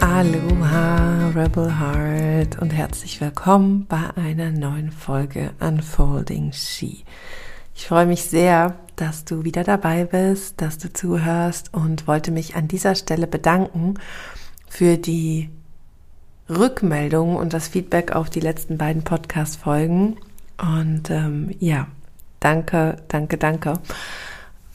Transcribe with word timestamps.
Aloha 0.00 1.28
Rebel 1.34 1.78
Heart 1.78 2.60
und 2.60 2.70
herzlich 2.70 3.20
willkommen 3.20 3.86
bei 3.88 4.10
einer 4.16 4.50
neuen 4.50 4.92
Folge 4.92 5.50
Unfolding 5.58 6.52
She. 6.52 7.04
Ich 7.74 7.86
freue 7.86 8.06
mich 8.06 8.24
sehr, 8.24 8.76
dass 8.96 9.24
du 9.24 9.44
wieder 9.44 9.64
dabei 9.64 10.04
bist, 10.04 10.60
dass 10.60 10.78
du 10.78 10.92
zuhörst 10.92 11.74
und 11.74 12.06
wollte 12.06 12.30
mich 12.30 12.54
an 12.54 12.68
dieser 12.68 12.94
Stelle 12.94 13.26
bedanken 13.26 13.94
für 14.68 14.96
die 14.98 15.50
Rückmeldung 16.48 17.36
und 17.36 17.52
das 17.52 17.68
Feedback 17.68 18.12
auf 18.12 18.30
die 18.30 18.40
letzten 18.40 18.78
beiden 18.78 19.02
Podcast-Folgen. 19.02 20.16
Und 20.58 21.10
ähm, 21.10 21.54
ja, 21.58 21.88
danke, 22.40 22.96
danke, 23.08 23.36
danke 23.36 23.74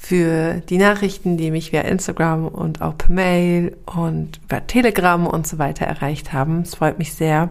für 0.05 0.55
die 0.67 0.77
Nachrichten, 0.77 1.37
die 1.37 1.49
mich 1.49 1.71
via 1.71 1.81
Instagram 1.81 2.45
und 2.47 2.81
auch 2.81 2.97
per 2.97 3.09
Mail 3.09 3.77
und 3.85 4.41
über 4.43 4.67
Telegram 4.67 5.25
und 5.25 5.47
so 5.47 5.59
weiter 5.59 5.85
erreicht 5.85 6.33
haben. 6.33 6.63
Es 6.63 6.75
freut 6.75 6.99
mich 6.99 7.13
sehr. 7.13 7.49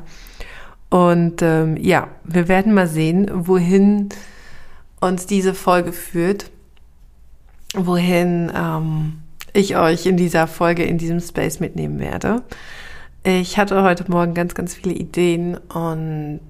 Und 0.90 1.40
ähm, 1.40 1.78
ja, 1.78 2.08
wir 2.24 2.48
werden 2.48 2.74
mal 2.74 2.86
sehen, 2.86 3.30
wohin 3.32 4.10
uns 5.00 5.24
diese 5.24 5.54
Folge 5.54 5.94
führt, 5.94 6.50
wohin 7.74 8.52
ähm, 8.54 9.22
ich 9.54 9.78
euch 9.78 10.04
in 10.04 10.18
dieser 10.18 10.46
Folge, 10.46 10.84
in 10.84 10.98
diesem 10.98 11.20
Space 11.20 11.58
mitnehmen 11.58 11.98
werde. 12.00 12.42
Ich 13.24 13.56
hatte 13.56 13.82
heute 13.82 14.10
Morgen 14.10 14.34
ganz, 14.34 14.54
ganz 14.54 14.74
viele 14.74 14.94
Ideen 14.94 15.56
und 15.56 16.40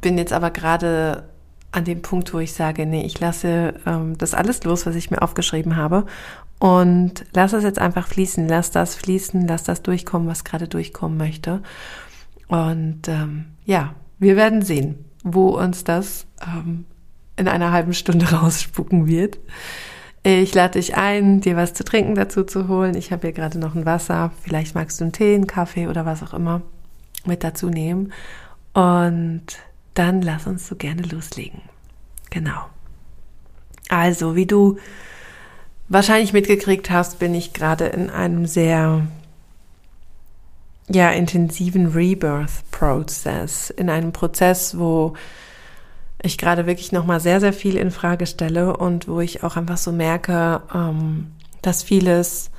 bin 0.00 0.16
jetzt 0.16 0.32
aber 0.32 0.52
gerade 0.52 1.24
an 1.70 1.84
dem 1.84 2.02
Punkt, 2.02 2.32
wo 2.32 2.38
ich 2.38 2.52
sage, 2.52 2.86
nee, 2.86 3.04
ich 3.04 3.20
lasse 3.20 3.74
ähm, 3.86 4.16
das 4.16 4.34
alles 4.34 4.64
los, 4.64 4.86
was 4.86 4.94
ich 4.94 5.10
mir 5.10 5.22
aufgeschrieben 5.22 5.76
habe 5.76 6.06
und 6.58 7.24
lass 7.32 7.52
es 7.52 7.62
jetzt 7.62 7.78
einfach 7.78 8.08
fließen, 8.08 8.48
lass 8.48 8.70
das 8.70 8.96
fließen, 8.96 9.46
lass 9.46 9.64
das 9.64 9.82
durchkommen, 9.82 10.28
was 10.28 10.44
gerade 10.44 10.66
durchkommen 10.66 11.16
möchte. 11.16 11.62
Und 12.48 13.06
ähm, 13.06 13.46
ja, 13.64 13.94
wir 14.18 14.36
werden 14.36 14.62
sehen, 14.62 15.04
wo 15.22 15.48
uns 15.48 15.84
das 15.84 16.26
ähm, 16.42 16.84
in 17.36 17.46
einer 17.46 17.70
halben 17.70 17.94
Stunde 17.94 18.26
rausspucken 18.32 19.06
wird. 19.06 19.38
Ich 20.24 20.52
lade 20.54 20.78
dich 20.78 20.96
ein, 20.96 21.40
dir 21.40 21.56
was 21.56 21.74
zu 21.74 21.84
trinken 21.84 22.16
dazu 22.16 22.42
zu 22.42 22.66
holen. 22.66 22.96
Ich 22.96 23.12
habe 23.12 23.28
hier 23.28 23.32
gerade 23.32 23.58
noch 23.58 23.76
ein 23.76 23.86
Wasser. 23.86 24.32
Vielleicht 24.42 24.74
magst 24.74 25.00
du 25.00 25.04
einen 25.04 25.12
Tee, 25.12 25.34
einen 25.34 25.46
Kaffee 25.46 25.86
oder 25.86 26.06
was 26.06 26.22
auch 26.24 26.34
immer 26.34 26.62
mit 27.24 27.44
dazu 27.44 27.68
nehmen. 27.68 28.12
Und 28.74 29.44
dann 29.98 30.22
lass 30.22 30.46
uns 30.46 30.66
so 30.66 30.76
gerne 30.76 31.02
loslegen. 31.02 31.62
Genau. 32.30 32.68
Also, 33.88 34.36
wie 34.36 34.46
du 34.46 34.78
wahrscheinlich 35.88 36.32
mitgekriegt 36.32 36.90
hast, 36.90 37.18
bin 37.18 37.34
ich 37.34 37.52
gerade 37.52 37.86
in 37.86 38.10
einem 38.10 38.46
sehr 38.46 39.06
ja, 40.88 41.10
intensiven 41.10 41.86
Rebirth-Prozess, 41.86 43.70
in 43.70 43.90
einem 43.90 44.12
Prozess, 44.12 44.78
wo 44.78 45.14
ich 46.22 46.38
gerade 46.38 46.66
wirklich 46.66 46.92
nochmal 46.92 47.20
sehr, 47.20 47.40
sehr 47.40 47.52
viel 47.52 47.76
in 47.76 47.90
Frage 47.90 48.26
stelle 48.26 48.76
und 48.76 49.06
wo 49.06 49.20
ich 49.20 49.44
auch 49.44 49.56
einfach 49.56 49.76
so 49.76 49.92
merke, 49.92 50.62
ähm, 50.74 51.32
dass 51.62 51.82
vieles 51.82 52.50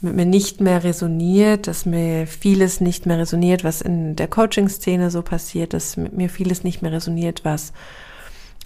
mit 0.00 0.14
mir 0.14 0.26
nicht 0.26 0.60
mehr 0.60 0.84
resoniert, 0.84 1.66
dass 1.66 1.84
mir 1.84 2.26
vieles 2.26 2.80
nicht 2.80 3.06
mehr 3.06 3.18
resoniert, 3.18 3.64
was 3.64 3.80
in 3.80 4.14
der 4.16 4.28
Coaching-Szene 4.28 5.10
so 5.10 5.22
passiert, 5.22 5.72
dass 5.72 5.96
mit 5.96 6.12
mir 6.12 6.28
vieles 6.28 6.62
nicht 6.62 6.82
mehr 6.82 6.92
resoniert, 6.92 7.44
was 7.44 7.72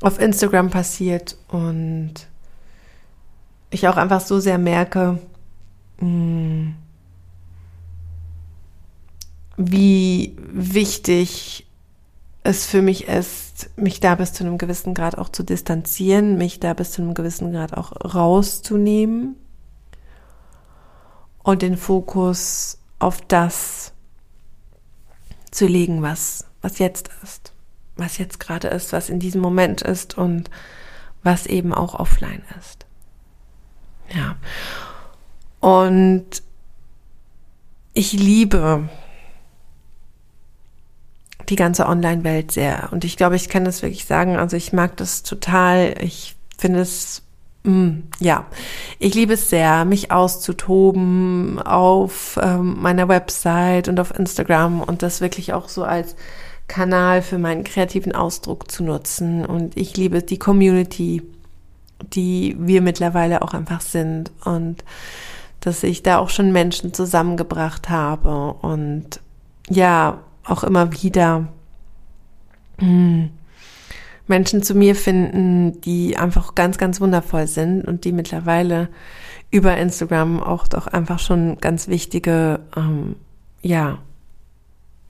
auf 0.00 0.20
Instagram 0.20 0.70
passiert. 0.70 1.38
Und 1.48 2.14
ich 3.70 3.88
auch 3.88 3.96
einfach 3.96 4.20
so 4.20 4.40
sehr 4.40 4.58
merke, 4.58 5.18
hm, 5.98 6.74
wie 9.56 10.36
wichtig 10.52 11.66
es 12.42 12.66
für 12.66 12.82
mich 12.82 13.06
ist, 13.08 13.70
mich 13.76 14.00
da 14.00 14.16
bis 14.16 14.32
zu 14.32 14.44
einem 14.44 14.58
gewissen 14.58 14.94
Grad 14.94 15.16
auch 15.16 15.28
zu 15.28 15.44
distanzieren, 15.44 16.36
mich 16.36 16.60
da 16.60 16.74
bis 16.74 16.90
zu 16.90 17.00
einem 17.00 17.14
gewissen 17.14 17.52
Grad 17.52 17.74
auch 17.74 17.92
rauszunehmen 18.14 19.36
und 21.42 21.62
den 21.62 21.76
Fokus 21.76 22.78
auf 22.98 23.20
das 23.22 23.92
zu 25.50 25.66
legen, 25.66 26.02
was, 26.02 26.46
was 26.60 26.78
jetzt 26.78 27.10
ist, 27.22 27.52
was 27.96 28.18
jetzt 28.18 28.40
gerade 28.40 28.68
ist, 28.68 28.92
was 28.92 29.10
in 29.10 29.18
diesem 29.18 29.40
Moment 29.40 29.82
ist 29.82 30.16
und 30.16 30.50
was 31.22 31.46
eben 31.46 31.74
auch 31.74 31.94
offline 31.94 32.42
ist. 32.58 32.86
Ja. 34.14 34.36
Und 35.60 36.42
ich 37.94 38.12
liebe 38.12 38.88
die 41.48 41.56
ganze 41.56 41.86
Online-Welt 41.86 42.52
sehr. 42.52 42.88
Und 42.92 43.04
ich 43.04 43.16
glaube, 43.16 43.36
ich 43.36 43.48
kann 43.48 43.64
das 43.64 43.82
wirklich 43.82 44.04
sagen. 44.04 44.36
Also 44.36 44.56
ich 44.56 44.72
mag 44.72 44.96
das 44.96 45.22
total. 45.22 45.94
Ich 46.00 46.36
finde 46.56 46.80
es 46.80 47.22
ja, 47.64 48.46
ich 48.98 49.14
liebe 49.14 49.34
es 49.34 49.48
sehr, 49.48 49.84
mich 49.84 50.10
auszutoben 50.10 51.60
auf 51.60 52.38
ähm, 52.42 52.82
meiner 52.82 53.08
Website 53.08 53.88
und 53.88 54.00
auf 54.00 54.18
Instagram 54.18 54.80
und 54.80 55.02
das 55.02 55.20
wirklich 55.20 55.52
auch 55.52 55.68
so 55.68 55.84
als 55.84 56.16
Kanal 56.66 57.22
für 57.22 57.38
meinen 57.38 57.62
kreativen 57.62 58.14
Ausdruck 58.14 58.70
zu 58.70 58.82
nutzen. 58.82 59.46
Und 59.46 59.76
ich 59.76 59.96
liebe 59.96 60.22
die 60.22 60.38
Community, 60.38 61.22
die 62.02 62.56
wir 62.58 62.82
mittlerweile 62.82 63.42
auch 63.42 63.54
einfach 63.54 63.80
sind 63.80 64.32
und 64.44 64.82
dass 65.60 65.84
ich 65.84 66.02
da 66.02 66.18
auch 66.18 66.30
schon 66.30 66.50
Menschen 66.50 66.92
zusammengebracht 66.92 67.88
habe 67.88 68.54
und 68.54 69.20
ja, 69.68 70.18
auch 70.44 70.64
immer 70.64 70.92
wieder. 70.92 71.46
Mh, 72.78 72.88
mm, 72.88 73.30
Menschen 74.26 74.62
zu 74.62 74.74
mir 74.74 74.94
finden, 74.94 75.80
die 75.80 76.16
einfach 76.16 76.54
ganz, 76.54 76.78
ganz 76.78 77.00
wundervoll 77.00 77.46
sind 77.46 77.84
und 77.84 78.04
die 78.04 78.12
mittlerweile 78.12 78.88
über 79.50 79.76
Instagram 79.76 80.42
auch 80.42 80.66
doch 80.66 80.86
einfach 80.86 81.18
schon 81.18 81.58
ganz 81.58 81.88
wichtige, 81.88 82.60
ähm, 82.76 83.16
ja, 83.60 83.98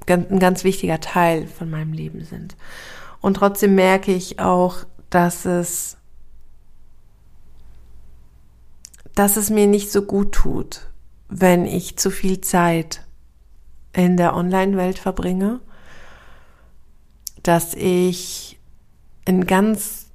ein 0.06 0.40
ganz 0.40 0.64
wichtiger 0.64 1.00
Teil 1.00 1.46
von 1.46 1.70
meinem 1.70 1.92
Leben 1.92 2.24
sind. 2.24 2.56
Und 3.20 3.34
trotzdem 3.34 3.76
merke 3.76 4.12
ich 4.12 4.40
auch, 4.40 4.78
dass 5.10 5.44
es, 5.44 5.96
dass 9.14 9.36
es 9.36 9.48
mir 9.48 9.68
nicht 9.68 9.92
so 9.92 10.02
gut 10.02 10.32
tut, 10.32 10.88
wenn 11.28 11.64
ich 11.64 11.96
zu 11.96 12.10
viel 12.10 12.40
Zeit 12.40 13.06
in 13.92 14.16
der 14.16 14.34
Online-Welt 14.34 14.98
verbringe, 14.98 15.60
dass 17.42 17.74
ich 17.74 18.58
in 19.24 19.46
ganz 19.46 20.06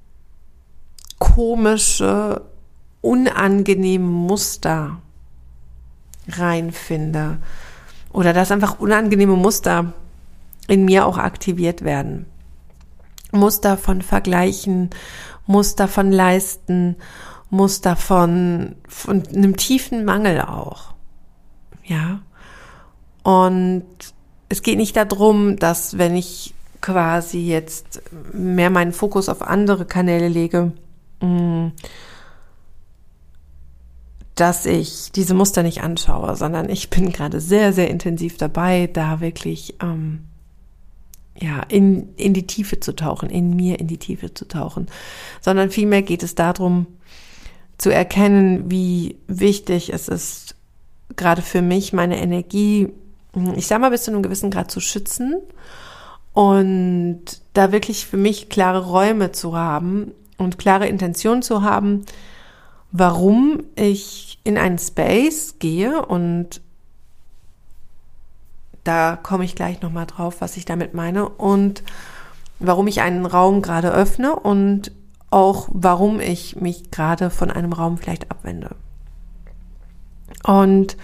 komische, 1.19 2.41
unangenehme 3.01 4.07
Muster 4.07 5.01
reinfinde. 6.27 7.37
Oder 8.11 8.33
dass 8.33 8.51
einfach 8.51 8.79
unangenehme 8.79 9.35
Muster 9.35 9.93
in 10.67 10.85
mir 10.85 11.05
auch 11.05 11.17
aktiviert 11.17 11.83
werden. 11.83 12.25
Muster 13.31 13.77
von 13.77 14.01
Vergleichen, 14.01 14.89
Muster 15.45 15.87
von 15.87 16.11
Leisten, 16.11 16.95
Muster 17.49 17.95
von, 17.95 18.75
von 18.87 19.23
einem 19.27 19.55
tiefen 19.55 20.05
Mangel 20.05 20.41
auch. 20.41 20.93
Ja. 21.83 22.21
Und 23.23 23.85
es 24.49 24.61
geht 24.61 24.77
nicht 24.77 24.95
darum, 24.95 25.57
dass 25.57 25.97
wenn 25.97 26.15
ich 26.15 26.53
quasi 26.87 27.39
jetzt 27.39 28.01
mehr 28.31 28.69
meinen 28.69 28.93
Fokus 28.93 29.27
auf 29.27 29.41
andere 29.41 29.83
Kanäle 29.83 30.29
lege, 30.29 30.71
mm, 31.21 31.67
dass 34.35 34.65
ich 34.65 35.11
diese 35.11 35.33
Muster 35.33 35.63
nicht 35.63 35.81
anschaue, 35.81 36.37
sondern 36.37 36.69
ich 36.69 36.89
bin 36.89 37.11
gerade 37.11 37.41
sehr, 37.41 37.73
sehr 37.73 37.89
intensiv 37.89 38.37
dabei, 38.37 38.87
da 38.87 39.19
wirklich 39.19 39.75
ähm, 39.81 40.29
ja, 41.37 41.61
in, 41.67 42.15
in 42.15 42.33
die 42.33 42.47
Tiefe 42.47 42.79
zu 42.79 42.95
tauchen, 42.95 43.29
in 43.29 43.53
mir 43.53 43.81
in 43.81 43.87
die 43.87 43.97
Tiefe 43.97 44.33
zu 44.33 44.47
tauchen, 44.47 44.87
sondern 45.41 45.71
vielmehr 45.71 46.03
geht 46.03 46.23
es 46.23 46.35
darum, 46.35 46.87
zu 47.77 47.89
erkennen, 47.89 48.71
wie 48.71 49.17
wichtig 49.27 49.91
es 49.91 50.07
ist, 50.07 50.55
gerade 51.17 51.41
für 51.41 51.61
mich 51.61 51.91
meine 51.91 52.17
Energie, 52.17 52.93
ich 53.57 53.67
sag 53.67 53.81
mal, 53.81 53.91
bis 53.91 54.03
zu 54.03 54.11
einem 54.11 54.23
gewissen 54.23 54.51
Grad 54.51 54.71
zu 54.71 54.79
schützen 54.79 55.35
und 56.37 57.23
da 57.53 57.71
wirklich 57.71 58.05
für 58.05 58.15
mich 58.15 58.47
klare 58.47 58.85
Räume 58.85 59.31
zu 59.31 59.57
haben 59.57 60.11
und 60.37 60.59
klare 60.59 60.85
Intention 60.87 61.41
zu 61.41 61.63
haben, 61.63 62.05
warum 62.91 63.63
ich 63.73 64.37
in 64.43 64.59
einen 64.59 64.77
Space 64.77 65.55
gehe 65.57 66.05
und 66.05 66.61
da 68.83 69.15
komme 69.15 69.45
ich 69.45 69.55
gleich 69.55 69.81
nochmal 69.81 70.05
drauf, 70.05 70.35
was 70.37 70.57
ich 70.57 70.65
damit 70.65 70.93
meine 70.93 71.27
und 71.27 71.81
warum 72.59 72.85
ich 72.85 73.01
einen 73.01 73.25
Raum 73.25 73.63
gerade 73.63 73.91
öffne 73.91 74.35
und 74.35 74.91
auch 75.31 75.67
warum 75.71 76.19
ich 76.19 76.57
mich 76.57 76.91
gerade 76.91 77.31
von 77.31 77.49
einem 77.49 77.73
Raum 77.73 77.97
vielleicht 77.97 78.29
abwende. 78.29 78.75
Und 80.43 80.97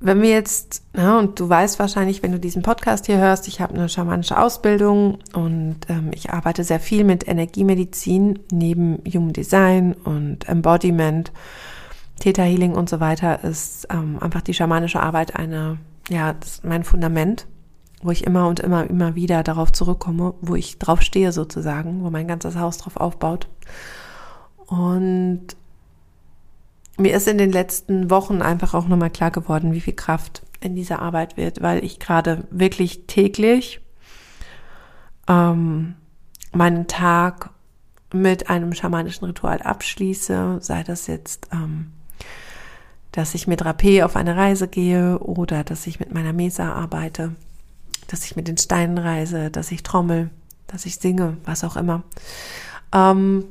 wenn 0.00 0.22
wir 0.22 0.30
jetzt, 0.30 0.82
ja, 0.96 1.18
und 1.18 1.38
du 1.38 1.48
weißt 1.48 1.78
wahrscheinlich, 1.78 2.22
wenn 2.22 2.32
du 2.32 2.40
diesen 2.40 2.62
Podcast 2.62 3.04
hier 3.04 3.18
hörst, 3.18 3.46
ich 3.48 3.60
habe 3.60 3.74
eine 3.74 3.88
schamanische 3.90 4.38
Ausbildung 4.38 5.18
und 5.34 5.76
ähm, 5.88 6.10
ich 6.14 6.30
arbeite 6.30 6.64
sehr 6.64 6.80
viel 6.80 7.04
mit 7.04 7.28
Energiemedizin 7.28 8.38
neben 8.50 9.02
Human 9.06 9.34
Design 9.34 9.92
und 9.92 10.48
Embodiment, 10.48 11.32
Theta 12.18 12.42
Healing 12.42 12.74
und 12.74 12.88
so 12.88 12.98
weiter, 12.98 13.44
ist 13.44 13.88
ähm, 13.90 14.18
einfach 14.20 14.40
die 14.40 14.54
schamanische 14.54 15.00
Arbeit 15.00 15.36
eine, 15.36 15.76
ja, 16.08 16.34
mein 16.62 16.82
Fundament, 16.82 17.46
wo 18.02 18.10
ich 18.10 18.24
immer 18.24 18.48
und 18.48 18.60
immer, 18.60 18.88
immer 18.88 19.14
wieder 19.14 19.42
darauf 19.42 19.70
zurückkomme, 19.70 20.32
wo 20.40 20.54
ich 20.54 20.78
drauf 20.78 21.02
stehe 21.02 21.32
sozusagen, 21.32 22.02
wo 22.02 22.08
mein 22.08 22.26
ganzes 22.26 22.56
Haus 22.56 22.78
drauf 22.78 22.96
aufbaut. 22.96 23.48
Und 24.66 25.56
mir 26.96 27.14
ist 27.14 27.28
in 27.28 27.38
den 27.38 27.52
letzten 27.52 28.10
Wochen 28.10 28.42
einfach 28.42 28.74
auch 28.74 28.86
nochmal 28.86 29.10
klar 29.10 29.30
geworden, 29.30 29.72
wie 29.72 29.80
viel 29.80 29.94
Kraft 29.94 30.42
in 30.60 30.74
dieser 30.74 31.00
Arbeit 31.00 31.36
wird, 31.36 31.62
weil 31.62 31.84
ich 31.84 31.98
gerade 31.98 32.44
wirklich 32.50 33.06
täglich 33.06 33.80
ähm, 35.28 35.94
meinen 36.52 36.86
Tag 36.86 37.50
mit 38.12 38.50
einem 38.50 38.72
schamanischen 38.74 39.24
Ritual 39.26 39.62
abschließe, 39.62 40.58
sei 40.60 40.82
das 40.82 41.06
jetzt, 41.06 41.48
ähm, 41.52 41.92
dass 43.12 43.34
ich 43.34 43.46
mit 43.46 43.64
Rapé 43.64 44.04
auf 44.04 44.16
eine 44.16 44.36
Reise 44.36 44.68
gehe 44.68 45.18
oder 45.18 45.64
dass 45.64 45.86
ich 45.86 46.00
mit 46.00 46.12
meiner 46.12 46.32
Mesa 46.32 46.72
arbeite, 46.72 47.34
dass 48.08 48.24
ich 48.24 48.36
mit 48.36 48.48
den 48.48 48.58
Steinen 48.58 48.98
reise, 48.98 49.50
dass 49.50 49.70
ich 49.70 49.82
trommel, 49.82 50.30
dass 50.66 50.86
ich 50.86 50.96
singe, 50.96 51.36
was 51.44 51.64
auch 51.64 51.76
immer. 51.76 52.02
Ähm, 52.92 53.44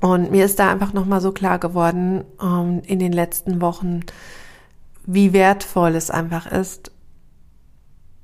und 0.00 0.30
mir 0.30 0.44
ist 0.44 0.58
da 0.58 0.70
einfach 0.70 0.92
nochmal 0.92 1.20
so 1.20 1.32
klar 1.32 1.58
geworden 1.58 2.24
ähm, 2.42 2.82
in 2.86 2.98
den 2.98 3.12
letzten 3.12 3.60
Wochen, 3.60 4.00
wie 5.04 5.32
wertvoll 5.32 5.94
es 5.94 6.10
einfach 6.10 6.46
ist, 6.46 6.90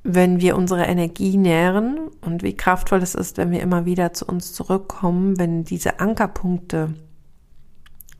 wenn 0.03 0.41
wir 0.41 0.57
unsere 0.57 0.85
Energie 0.85 1.37
nähren 1.37 1.99
und 2.21 2.43
wie 2.43 2.57
kraftvoll 2.57 3.03
es 3.03 3.15
ist, 3.15 3.39
wenn 3.39 3.51
wir 3.51 3.61
immer 3.61 3.85
wieder 3.85 4.13
zu 4.13 4.25
uns 4.25 4.53
zurückkommen, 4.53 5.39
wenn 5.39 5.65
diese 5.65 6.01
Ankerpunkte 6.01 6.95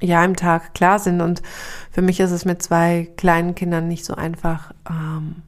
ja 0.01 0.25
im 0.25 0.37
Tag 0.37 0.75
klar 0.75 0.99
sind. 0.99 1.21
Und 1.21 1.43
für 1.91 2.03
mich 2.03 2.21
ist 2.21 2.33
es 2.33 2.45
mit 2.45 2.63
zwei 2.63 3.09
kleinen 3.17 3.55
Kindern 3.55 3.89
nicht 3.89 4.05
so 4.05 4.15
einfach, 4.15 4.73
ähm, 4.89 5.43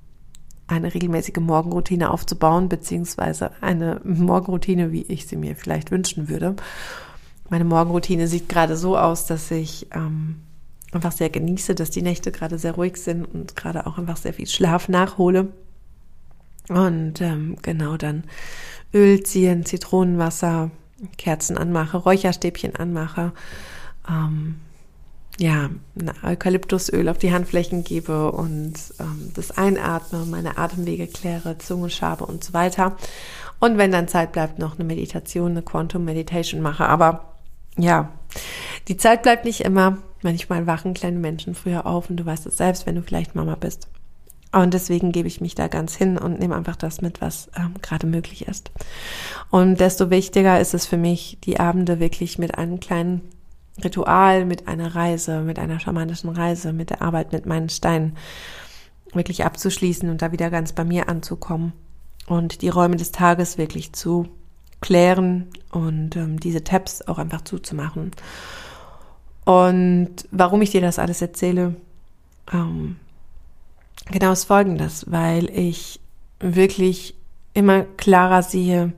eine 0.68 0.94
regelmäßige 0.94 1.38
Morgenroutine 1.40 2.10
aufzubauen, 2.10 2.68
beziehungsweise 2.68 3.50
eine 3.60 4.00
Morgenroutine, 4.04 4.92
wie 4.92 5.02
ich 5.02 5.26
sie 5.26 5.36
mir 5.36 5.56
vielleicht 5.56 5.90
wünschen 5.90 6.28
würde. 6.28 6.56
Meine 7.50 7.64
Morgenroutine 7.64 8.28
sieht 8.28 8.48
gerade 8.48 8.76
so 8.76 8.96
aus, 8.96 9.26
dass 9.26 9.50
ich 9.50 9.86
ähm, 9.94 10.36
einfach 10.92 11.12
sehr 11.12 11.30
genieße, 11.30 11.74
dass 11.74 11.90
die 11.90 12.02
Nächte 12.02 12.32
gerade 12.32 12.58
sehr 12.58 12.72
ruhig 12.72 12.96
sind 12.96 13.24
und 13.24 13.56
gerade 13.56 13.86
auch 13.86 13.98
einfach 13.98 14.16
sehr 14.16 14.34
viel 14.34 14.46
Schlaf 14.46 14.88
nachhole. 14.88 15.48
Und 16.68 17.20
ähm, 17.20 17.56
genau 17.62 17.96
dann 17.96 18.24
Öl 18.92 19.22
ziehen, 19.22 19.64
Zitronenwasser, 19.64 20.70
Kerzen 21.16 21.56
anmache, 21.56 21.96
Räucherstäbchen 21.96 22.76
anmache, 22.76 23.32
ähm, 24.08 24.56
ja, 25.38 25.70
Eukalyptusöl 26.24 27.08
auf 27.08 27.18
die 27.18 27.32
Handflächen 27.32 27.84
gebe 27.84 28.32
und 28.32 28.74
ähm, 28.98 29.30
das 29.34 29.52
einatme, 29.52 30.26
meine 30.26 30.58
Atemwege 30.58 31.06
kläre, 31.06 31.58
Zunge 31.58 31.90
schabe 31.90 32.26
und 32.26 32.42
so 32.42 32.52
weiter. 32.52 32.96
Und 33.60 33.78
wenn 33.78 33.92
dann 33.92 34.08
Zeit 34.08 34.32
bleibt, 34.32 34.58
noch 34.58 34.74
eine 34.74 34.84
Meditation, 34.84 35.52
eine 35.52 35.62
Quantum 35.62 36.04
Meditation 36.04 36.60
mache. 36.60 36.86
Aber 36.86 37.27
ja, 37.78 38.12
die 38.88 38.96
Zeit 38.96 39.22
bleibt 39.22 39.44
nicht 39.44 39.60
immer. 39.60 39.98
Manchmal 40.22 40.66
wachen 40.66 40.94
kleine 40.94 41.18
Menschen 41.18 41.54
früher 41.54 41.86
auf 41.86 42.10
und 42.10 42.16
du 42.16 42.26
weißt 42.26 42.46
es 42.46 42.56
selbst, 42.56 42.86
wenn 42.86 42.96
du 42.96 43.02
vielleicht 43.02 43.34
Mama 43.34 43.54
bist. 43.54 43.88
Und 44.50 44.72
deswegen 44.72 45.12
gebe 45.12 45.28
ich 45.28 45.40
mich 45.40 45.54
da 45.54 45.68
ganz 45.68 45.94
hin 45.94 46.16
und 46.16 46.40
nehme 46.40 46.56
einfach 46.56 46.76
das 46.76 47.02
mit, 47.02 47.20
was 47.20 47.50
ähm, 47.56 47.74
gerade 47.82 48.06
möglich 48.06 48.48
ist. 48.48 48.70
Und 49.50 49.78
desto 49.78 50.10
wichtiger 50.10 50.58
ist 50.58 50.74
es 50.74 50.86
für 50.86 50.96
mich, 50.96 51.38
die 51.44 51.60
Abende 51.60 52.00
wirklich 52.00 52.38
mit 52.38 52.56
einem 52.56 52.80
kleinen 52.80 53.20
Ritual, 53.84 54.44
mit 54.44 54.66
einer 54.66 54.94
Reise, 54.94 55.42
mit 55.42 55.58
einer 55.58 55.80
schamanischen 55.80 56.30
Reise, 56.30 56.72
mit 56.72 56.90
der 56.90 57.02
Arbeit 57.02 57.32
mit 57.32 57.46
meinen 57.46 57.68
Steinen 57.68 58.16
wirklich 59.12 59.44
abzuschließen 59.44 60.08
und 60.08 60.22
da 60.22 60.32
wieder 60.32 60.50
ganz 60.50 60.72
bei 60.72 60.84
mir 60.84 61.08
anzukommen 61.08 61.72
und 62.26 62.62
die 62.62 62.68
Räume 62.68 62.96
des 62.96 63.12
Tages 63.12 63.58
wirklich 63.58 63.92
zu 63.92 64.28
klären 64.80 65.48
und 65.70 66.16
ähm, 66.16 66.38
diese 66.40 66.64
Tabs 66.64 67.02
auch 67.02 67.18
einfach 67.18 67.42
zuzumachen. 67.42 68.12
Und 69.44 70.28
warum 70.30 70.62
ich 70.62 70.70
dir 70.70 70.80
das 70.80 70.98
alles 70.98 71.22
erzähle, 71.22 71.74
ähm, 72.52 72.96
genau 74.10 74.32
ist 74.32 74.44
folgendes, 74.44 75.10
weil 75.10 75.50
ich 75.50 76.00
wirklich 76.40 77.14
immer 77.54 77.84
klarer 77.96 78.42
sehe, 78.42 78.92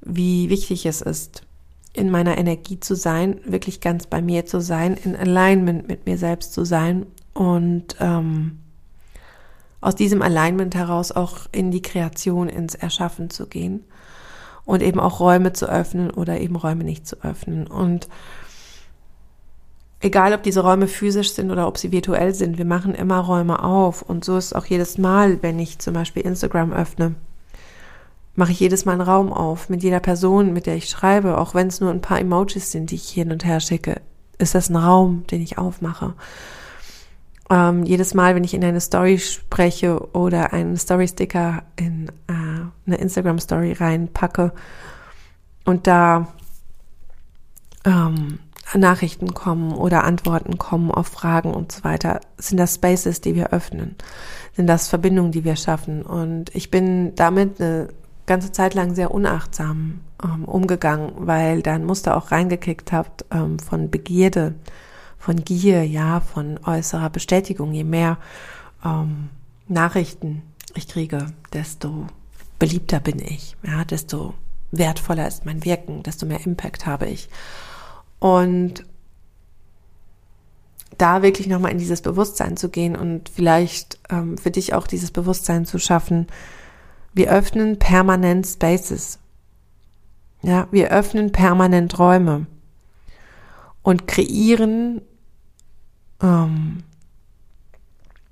wie 0.00 0.50
wichtig 0.50 0.86
es 0.86 1.00
ist, 1.00 1.42
in 1.92 2.10
meiner 2.10 2.36
Energie 2.36 2.80
zu 2.80 2.96
sein, 2.96 3.40
wirklich 3.44 3.80
ganz 3.80 4.06
bei 4.06 4.20
mir 4.20 4.46
zu 4.46 4.60
sein, 4.60 4.94
in 4.94 5.14
Alignment 5.14 5.86
mit 5.86 6.06
mir 6.06 6.18
selbst 6.18 6.52
zu 6.52 6.64
sein 6.64 7.06
und 7.32 7.96
ähm, 8.00 8.58
aus 9.80 9.94
diesem 9.94 10.22
Alignment 10.22 10.74
heraus 10.74 11.12
auch 11.12 11.40
in 11.52 11.70
die 11.70 11.82
Kreation, 11.82 12.48
ins 12.48 12.74
Erschaffen 12.74 13.30
zu 13.30 13.46
gehen 13.46 13.84
und 14.64 14.82
eben 14.82 15.00
auch 15.00 15.20
Räume 15.20 15.52
zu 15.52 15.68
öffnen 15.68 16.10
oder 16.10 16.40
eben 16.40 16.56
Räume 16.56 16.84
nicht 16.84 17.06
zu 17.06 17.22
öffnen. 17.22 17.66
Und 17.66 18.08
egal, 20.00 20.34
ob 20.34 20.42
diese 20.42 20.60
Räume 20.60 20.86
physisch 20.86 21.32
sind 21.32 21.50
oder 21.50 21.66
ob 21.66 21.78
sie 21.78 21.92
virtuell 21.92 22.34
sind, 22.34 22.58
wir 22.58 22.64
machen 22.64 22.94
immer 22.94 23.18
Räume 23.18 23.62
auf. 23.62 24.02
Und 24.02 24.24
so 24.24 24.36
ist 24.36 24.54
auch 24.54 24.66
jedes 24.66 24.98
Mal, 24.98 25.42
wenn 25.42 25.58
ich 25.58 25.78
zum 25.78 25.94
Beispiel 25.94 26.22
Instagram 26.22 26.72
öffne, 26.72 27.14
mache 28.34 28.52
ich 28.52 28.60
jedes 28.60 28.84
Mal 28.84 28.92
einen 28.92 29.00
Raum 29.00 29.32
auf 29.32 29.68
mit 29.68 29.82
jeder 29.82 30.00
Person, 30.00 30.52
mit 30.52 30.66
der 30.66 30.76
ich 30.76 30.88
schreibe, 30.88 31.38
auch 31.38 31.54
wenn 31.54 31.68
es 31.68 31.80
nur 31.80 31.90
ein 31.90 32.00
paar 32.00 32.20
Emojis 32.20 32.70
sind, 32.72 32.90
die 32.90 32.96
ich 32.96 33.08
hin 33.10 33.32
und 33.32 33.44
her 33.44 33.60
schicke, 33.60 34.00
ist 34.38 34.54
das 34.54 34.70
ein 34.70 34.76
Raum, 34.76 35.24
den 35.30 35.40
ich 35.40 35.58
aufmache. 35.58 36.14
Ähm, 37.50 37.84
jedes 37.84 38.14
Mal, 38.14 38.34
wenn 38.34 38.44
ich 38.44 38.54
in 38.54 38.64
eine 38.64 38.80
Story 38.80 39.18
spreche 39.18 40.14
oder 40.14 40.52
einen 40.52 40.76
Story-Sticker 40.76 41.62
in 41.76 42.08
äh, 42.26 42.43
eine 42.86 42.96
Instagram-Story 42.96 43.72
reinpacke 43.72 44.52
und 45.64 45.86
da 45.86 46.28
ähm, 47.84 48.38
Nachrichten 48.74 49.34
kommen 49.34 49.72
oder 49.72 50.04
Antworten 50.04 50.58
kommen 50.58 50.90
auf 50.90 51.08
Fragen 51.08 51.52
und 51.52 51.70
so 51.70 51.84
weiter, 51.84 52.20
sind 52.38 52.58
das 52.58 52.74
Spaces, 52.74 53.20
die 53.20 53.34
wir 53.34 53.52
öffnen, 53.52 53.96
sind 54.54 54.66
das 54.66 54.88
Verbindungen, 54.88 55.32
die 55.32 55.44
wir 55.44 55.56
schaffen. 55.56 56.02
Und 56.02 56.54
ich 56.54 56.70
bin 56.70 57.14
damit 57.14 57.60
eine 57.60 57.88
ganze 58.26 58.52
Zeit 58.52 58.74
lang 58.74 58.94
sehr 58.94 59.12
unachtsam 59.12 60.00
ähm, 60.22 60.44
umgegangen, 60.44 61.12
weil 61.18 61.62
da 61.62 61.74
ein 61.74 61.84
Muster 61.84 62.16
auch 62.16 62.32
reingekickt 62.32 62.90
hat 62.90 63.24
ähm, 63.30 63.58
von 63.58 63.90
Begierde, 63.90 64.54
von 65.18 65.44
Gier, 65.44 65.84
ja, 65.84 66.20
von 66.20 66.58
äußerer 66.64 67.10
Bestätigung. 67.10 67.72
Je 67.72 67.84
mehr 67.84 68.18
ähm, 68.84 69.28
Nachrichten 69.68 70.42
ich 70.74 70.88
kriege, 70.88 71.26
desto 71.52 72.06
beliebter 72.64 72.98
bin 72.98 73.18
ich, 73.18 73.58
ja, 73.62 73.84
desto 73.84 74.32
wertvoller 74.70 75.28
ist 75.28 75.44
mein 75.44 75.66
Wirken, 75.66 76.02
desto 76.02 76.24
mehr 76.24 76.46
Impact 76.46 76.86
habe 76.86 77.04
ich. 77.04 77.28
Und 78.20 78.86
da 80.96 81.20
wirklich 81.20 81.46
nochmal 81.46 81.72
in 81.72 81.78
dieses 81.78 82.00
Bewusstsein 82.00 82.56
zu 82.56 82.70
gehen 82.70 82.96
und 82.96 83.28
vielleicht 83.28 83.98
ähm, 84.08 84.38
für 84.38 84.50
dich 84.50 84.72
auch 84.72 84.86
dieses 84.86 85.10
Bewusstsein 85.10 85.66
zu 85.66 85.78
schaffen. 85.78 86.26
Wir 87.12 87.30
öffnen 87.30 87.78
permanent 87.78 88.46
Spaces. 88.46 89.18
Ja, 90.40 90.66
wir 90.70 90.88
öffnen 90.88 91.32
permanent 91.32 91.98
Räume 91.98 92.46
und 93.82 94.06
kreieren 94.08 95.02
ähm, 96.22 96.82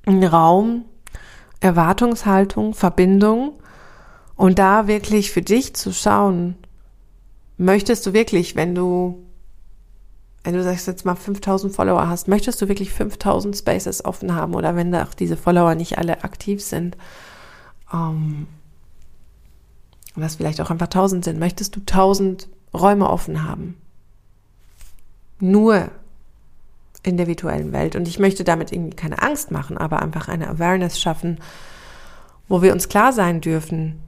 einen 0.07 0.25
Raum, 0.25 0.87
Erwartungshaltung, 1.61 2.73
Verbindung 2.73 3.59
und 4.43 4.59
da 4.59 4.89
wirklich 4.89 5.31
für 5.31 5.41
dich 5.41 5.73
zu 5.77 5.93
schauen, 5.93 6.57
möchtest 7.59 8.05
du 8.05 8.13
wirklich, 8.13 8.57
wenn 8.57 8.75
du, 8.75 9.25
wenn 10.43 10.55
du 10.55 10.65
sagst 10.65 10.89
jetzt 10.89 11.05
mal 11.05 11.15
5000 11.15 11.73
Follower 11.73 12.09
hast, 12.09 12.27
möchtest 12.27 12.61
du 12.61 12.67
wirklich 12.67 12.93
5000 12.93 13.57
Spaces 13.57 14.05
offen 14.05 14.35
haben 14.35 14.55
oder 14.55 14.75
wenn 14.75 14.91
da 14.91 15.05
auch 15.05 15.15
diese 15.15 15.37
Follower 15.37 15.77
nicht 15.77 15.97
alle 15.97 16.25
aktiv 16.25 16.61
sind, 16.61 16.97
ähm, 17.95 18.49
was 20.17 20.35
vielleicht 20.35 20.61
auch 20.61 20.73
einfach 20.73 20.89
1000 20.89 21.25
sind, 21.25 21.39
möchtest 21.39 21.77
du 21.77 21.79
1000 21.79 22.49
Räume 22.75 23.09
offen 23.09 23.45
haben? 23.45 23.77
Nur 25.39 25.89
in 27.05 27.17
der 27.17 27.29
virtuellen 27.29 27.71
Welt. 27.71 27.95
Und 27.95 28.09
ich 28.09 28.19
möchte 28.19 28.43
damit 28.43 28.73
irgendwie 28.73 28.97
keine 28.97 29.23
Angst 29.23 29.53
machen, 29.53 29.79
aber 29.79 30.03
einfach 30.03 30.27
eine 30.27 30.49
Awareness 30.49 30.99
schaffen, 30.99 31.39
wo 32.49 32.61
wir 32.61 32.73
uns 32.73 32.89
klar 32.89 33.13
sein 33.13 33.41
dürfen, 33.41 34.01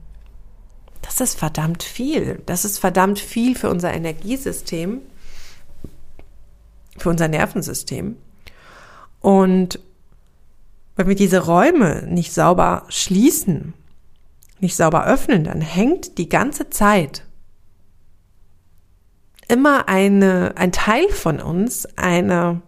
das 1.17 1.31
ist 1.31 1.39
verdammt 1.39 1.83
viel. 1.83 2.41
Das 2.45 2.65
ist 2.65 2.77
verdammt 2.77 3.19
viel 3.19 3.55
für 3.55 3.69
unser 3.69 3.93
Energiesystem, 3.93 5.01
für 6.97 7.09
unser 7.09 7.27
Nervensystem. 7.27 8.17
Und 9.21 9.79
wenn 10.95 11.07
wir 11.07 11.15
diese 11.15 11.39
Räume 11.45 12.03
nicht 12.07 12.33
sauber 12.33 12.85
schließen, 12.89 13.73
nicht 14.59 14.75
sauber 14.75 15.05
öffnen, 15.05 15.45
dann 15.45 15.61
hängt 15.61 16.17
die 16.17 16.29
ganze 16.29 16.69
Zeit 16.69 17.25
immer 19.47 19.87
eine, 19.87 20.53
ein 20.57 20.71
Teil 20.71 21.09
von 21.09 21.39
uns, 21.39 21.85
eine, 21.97 22.61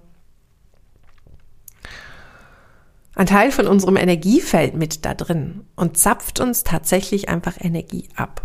ein 3.18 3.26
Teil 3.26 3.52
von 3.52 3.68
unserem 3.68 3.98
Energiefeld 3.98 4.76
mit 4.76 5.04
da 5.04 5.14
drin 5.14 5.66
und 5.76 5.98
zapft 5.98 6.40
uns 6.40 6.64
tatsächlich 6.64 7.30
einfach 7.30 7.56
Energie 7.60 8.08
ab. 8.16 8.44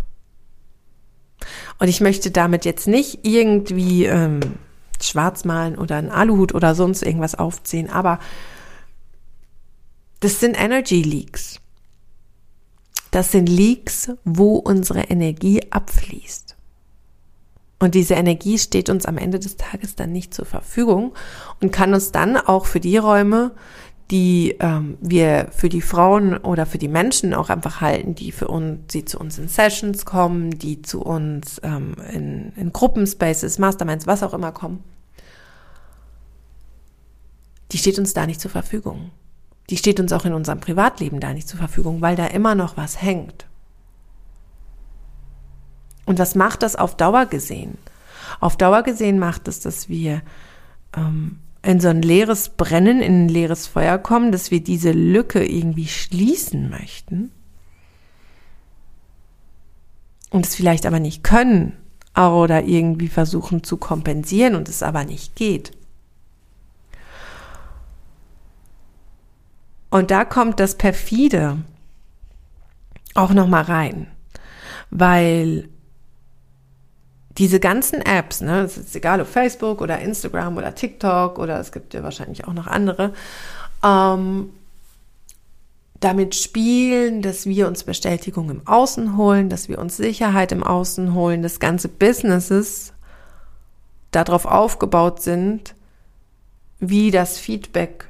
Und 1.79 1.89
ich 1.89 2.01
möchte 2.01 2.31
damit 2.31 2.65
jetzt 2.65 2.87
nicht 2.87 3.19
irgendwie 3.23 4.05
ähm, 4.05 4.39
schwarz 4.99 5.45
malen 5.45 5.77
oder 5.77 5.97
einen 5.97 6.09
Aluhut 6.09 6.55
oder 6.55 6.73
sonst 6.73 7.03
irgendwas 7.03 7.35
aufziehen, 7.35 7.89
aber 7.89 8.19
das 10.21 10.39
sind 10.39 10.59
Energy 10.59 11.01
Leaks. 11.01 11.59
Das 13.11 13.31
sind 13.31 13.47
Leaks, 13.47 14.11
wo 14.23 14.55
unsere 14.55 15.01
Energie 15.01 15.61
abfließt. 15.69 16.55
Und 17.77 17.93
diese 17.93 18.13
Energie 18.15 18.57
steht 18.57 18.89
uns 18.89 19.05
am 19.05 19.17
Ende 19.17 19.39
des 19.39 19.57
Tages 19.57 19.95
dann 19.95 20.13
nicht 20.13 20.33
zur 20.33 20.45
Verfügung 20.45 21.13
und 21.61 21.71
kann 21.73 21.93
uns 21.93 22.11
dann 22.11 22.37
auch 22.37 22.65
für 22.65 22.79
die 22.79 22.97
Räume, 22.97 23.51
die 24.13 24.57
ähm, 24.59 24.99
wir 25.01 25.47
für 25.49 25.69
die 25.69 25.81
Frauen 25.81 26.37
oder 26.37 26.67
für 26.67 26.77
die 26.77 26.87
Menschen 26.87 27.33
auch 27.33 27.49
einfach 27.49 27.81
halten, 27.81 28.13
die 28.13 28.31
für 28.31 28.47
uns, 28.47 28.93
die 28.93 29.05
zu 29.05 29.19
uns 29.19 29.39
in 29.39 29.47
Sessions 29.47 30.05
kommen, 30.05 30.51
die 30.51 30.83
zu 30.83 31.01
uns 31.01 31.59
ähm, 31.63 31.95
in, 32.13 32.53
in 32.55 32.71
Gruppenspaces, 32.71 33.57
Masterminds, 33.57 34.05
was 34.05 34.21
auch 34.21 34.35
immer 34.35 34.51
kommen, 34.51 34.83
die 37.71 37.79
steht 37.79 37.97
uns 37.97 38.13
da 38.13 38.27
nicht 38.27 38.39
zur 38.39 38.51
Verfügung. 38.51 39.09
Die 39.71 39.77
steht 39.77 39.99
uns 39.99 40.13
auch 40.13 40.25
in 40.25 40.33
unserem 40.33 40.59
Privatleben 40.59 41.19
da 41.19 41.33
nicht 41.33 41.47
zur 41.47 41.57
Verfügung, 41.57 42.01
weil 42.01 42.15
da 42.15 42.27
immer 42.27 42.53
noch 42.53 42.77
was 42.77 43.01
hängt. 43.01 43.47
Und 46.05 46.19
was 46.19 46.35
macht 46.35 46.61
das 46.61 46.75
auf 46.75 46.95
Dauer 46.95 47.25
gesehen? 47.25 47.79
Auf 48.39 48.57
Dauer 48.57 48.83
gesehen 48.83 49.17
macht 49.17 49.47
es, 49.47 49.59
dass 49.59 49.89
wir 49.89 50.21
ähm, 50.95 51.39
in 51.63 51.79
so 51.79 51.87
ein 51.87 52.01
leeres 52.01 52.49
Brennen, 52.49 53.01
in 53.01 53.25
ein 53.25 53.29
leeres 53.29 53.67
Feuer 53.67 53.97
kommen, 53.97 54.31
dass 54.31 54.51
wir 54.51 54.61
diese 54.61 54.91
Lücke 54.91 55.45
irgendwie 55.45 55.87
schließen 55.87 56.69
möchten 56.69 57.31
und 60.29 60.45
es 60.45 60.55
vielleicht 60.55 60.85
aber 60.85 60.99
nicht 60.99 61.23
können 61.23 61.77
oder 62.15 62.63
irgendwie 62.63 63.07
versuchen 63.07 63.63
zu 63.63 63.77
kompensieren 63.77 64.55
und 64.55 64.69
es 64.69 64.83
aber 64.83 65.05
nicht 65.05 65.35
geht. 65.35 65.71
Und 69.89 70.11
da 70.11 70.25
kommt 70.25 70.59
das 70.59 70.75
perfide 70.75 71.57
auch 73.13 73.31
noch 73.31 73.47
mal 73.47 73.63
rein, 73.63 74.07
weil 74.89 75.69
diese 77.37 77.59
ganzen 77.59 78.01
Apps, 78.01 78.41
ne, 78.41 78.61
es 78.61 78.77
ist 78.77 78.95
egal 78.95 79.21
ob 79.21 79.27
Facebook 79.27 79.81
oder 79.81 79.99
Instagram 79.99 80.57
oder 80.57 80.75
TikTok 80.75 81.39
oder 81.39 81.59
es 81.59 81.71
gibt 81.71 81.93
ja 81.93 82.03
wahrscheinlich 82.03 82.45
auch 82.47 82.53
noch 82.53 82.67
andere, 82.67 83.13
ähm, 83.83 84.51
damit 85.99 86.35
spielen, 86.35 87.21
dass 87.21 87.45
wir 87.45 87.67
uns 87.67 87.85
Bestätigung 87.85 88.49
im 88.49 88.67
Außen 88.67 89.17
holen, 89.17 89.49
dass 89.49 89.69
wir 89.69 89.79
uns 89.79 89.97
Sicherheit 89.97 90.51
im 90.51 90.63
Außen 90.63 91.13
holen, 91.13 91.41
dass 91.41 91.59
ganze 91.59 91.87
Businesses 91.87 92.93
darauf 94.11 94.45
aufgebaut 94.45 95.21
sind, 95.21 95.75
wie 96.79 97.09
das 97.09 97.39
Feedback 97.39 98.09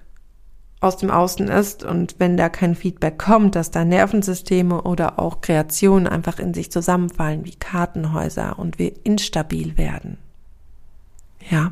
aus 0.83 0.97
dem 0.97 1.09
Außen 1.09 1.47
ist 1.47 1.83
und 1.83 2.15
wenn 2.19 2.37
da 2.37 2.49
kein 2.49 2.75
Feedback 2.75 3.17
kommt, 3.17 3.55
dass 3.55 3.71
da 3.71 3.85
Nervensysteme 3.85 4.81
oder 4.81 5.19
auch 5.19 5.41
Kreationen 5.41 6.07
einfach 6.07 6.39
in 6.39 6.53
sich 6.53 6.71
zusammenfallen 6.71 7.45
wie 7.45 7.55
Kartenhäuser 7.55 8.59
und 8.59 8.79
wir 8.79 8.93
instabil 9.05 9.77
werden. 9.77 10.17
Ja. 11.49 11.71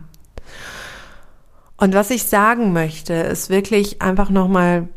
Und 1.78 1.94
was 1.94 2.10
ich 2.12 2.24
sagen 2.24 2.74
möchte, 2.74 3.14
ist 3.14 3.50
wirklich 3.50 4.02
einfach 4.02 4.30
nochmal, 4.30 4.88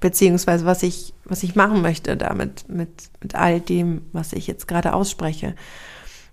beziehungsweise 0.00 0.64
was 0.64 0.82
ich, 0.82 1.14
was 1.24 1.42
ich 1.42 1.54
machen 1.54 1.82
möchte 1.82 2.16
damit, 2.16 2.68
mit, 2.68 3.10
mit 3.20 3.34
all 3.34 3.60
dem, 3.60 4.02
was 4.12 4.32
ich 4.32 4.46
jetzt 4.46 4.66
gerade 4.66 4.94
ausspreche, 4.94 5.54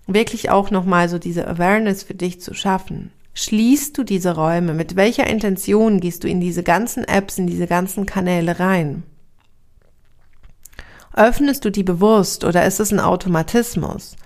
wirklich 0.06 0.50
auch 0.50 0.70
nochmal 0.70 1.08
so 1.08 1.18
diese 1.18 1.46
Awareness 1.46 2.02
für 2.02 2.14
dich 2.14 2.40
zu 2.40 2.54
schaffen 2.54 3.12
schließt 3.42 3.96
du 3.96 4.04
diese 4.04 4.34
Räume? 4.34 4.74
Mit 4.74 4.96
welcher 4.96 5.26
Intention 5.26 6.00
gehst 6.00 6.24
du 6.24 6.28
in 6.28 6.40
diese 6.40 6.62
ganzen 6.62 7.04
Apps, 7.04 7.38
in 7.38 7.46
diese 7.46 7.66
ganzen 7.66 8.06
Kanäle 8.06 8.60
rein? 8.60 9.02
Öffnest 11.14 11.64
du 11.64 11.70
die 11.70 11.82
bewusst 11.82 12.44
oder 12.44 12.64
ist 12.66 12.80
es 12.80 12.92
ein 12.92 13.00
Automatismus? 13.00 14.16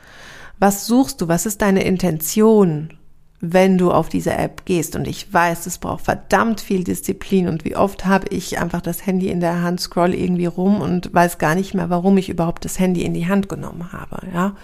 Was 0.58 0.86
suchst 0.86 1.20
du? 1.20 1.28
Was 1.28 1.46
ist 1.46 1.62
deine 1.62 1.84
Intention, 1.84 2.94
wenn 3.40 3.78
du 3.78 3.90
auf 3.90 4.08
diese 4.08 4.34
App 4.34 4.64
gehst? 4.64 4.96
Und 4.96 5.06
ich 5.06 5.32
weiß, 5.32 5.66
es 5.66 5.78
braucht 5.78 6.04
verdammt 6.04 6.60
viel 6.60 6.84
Disziplin 6.84 7.48
und 7.48 7.64
wie 7.64 7.76
oft 7.76 8.04
habe 8.04 8.28
ich 8.28 8.58
einfach 8.58 8.82
das 8.82 9.06
Handy 9.06 9.28
in 9.28 9.40
der 9.40 9.62
Hand, 9.62 9.80
scroll 9.80 10.14
irgendwie 10.14 10.46
rum 10.46 10.80
und 10.80 11.14
weiß 11.14 11.38
gar 11.38 11.54
nicht 11.54 11.74
mehr, 11.74 11.88
warum 11.88 12.18
ich 12.18 12.28
überhaupt 12.28 12.64
das 12.64 12.78
Handy 12.78 13.02
in 13.02 13.14
die 13.14 13.28
Hand 13.28 13.48
genommen 13.48 13.92
habe, 13.92 14.26
ja? 14.32 14.56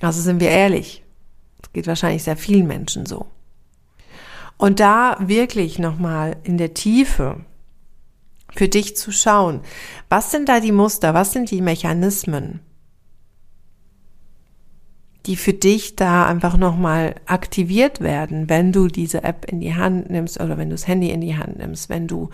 Also 0.00 0.20
sind 0.20 0.40
wir 0.40 0.50
ehrlich, 0.50 1.05
Geht 1.76 1.88
wahrscheinlich 1.88 2.22
sehr 2.22 2.38
vielen 2.38 2.66
Menschen 2.66 3.04
so. 3.04 3.26
Und 4.56 4.80
da 4.80 5.18
wirklich 5.20 5.78
nochmal 5.78 6.38
in 6.42 6.56
der 6.56 6.72
Tiefe 6.72 7.44
für 8.54 8.66
dich 8.66 8.96
zu 8.96 9.12
schauen, 9.12 9.60
was 10.08 10.30
sind 10.30 10.48
da 10.48 10.60
die 10.60 10.72
Muster, 10.72 11.12
was 11.12 11.32
sind 11.32 11.50
die 11.50 11.60
Mechanismen, 11.60 12.60
die 15.26 15.36
für 15.36 15.52
dich 15.52 15.96
da 15.96 16.24
einfach 16.24 16.56
nochmal 16.56 17.16
aktiviert 17.26 18.00
werden, 18.00 18.48
wenn 18.48 18.72
du 18.72 18.88
diese 18.88 19.22
App 19.22 19.44
in 19.44 19.60
die 19.60 19.74
Hand 19.74 20.08
nimmst 20.08 20.40
oder 20.40 20.56
wenn 20.56 20.70
du 20.70 20.76
das 20.76 20.88
Handy 20.88 21.10
in 21.10 21.20
die 21.20 21.36
Hand 21.36 21.58
nimmst, 21.58 21.90
wenn 21.90 22.08
du, 22.08 22.30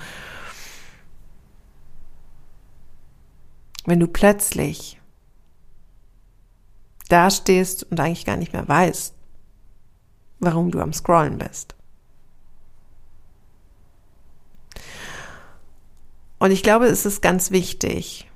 wenn 3.86 3.98
du 3.98 4.06
plötzlich 4.06 5.00
da 7.08 7.28
stehst 7.28 7.82
und 7.90 7.98
eigentlich 7.98 8.24
gar 8.24 8.36
nicht 8.36 8.52
mehr 8.52 8.68
weißt, 8.68 9.16
warum 10.42 10.70
du 10.70 10.80
am 10.80 10.92
Scrollen 10.92 11.38
bist. 11.38 11.74
Und 16.38 16.50
ich 16.50 16.62
glaube, 16.62 16.86
es 16.86 17.06
ist 17.06 17.22
ganz 17.22 17.52
wichtig, 17.52 18.28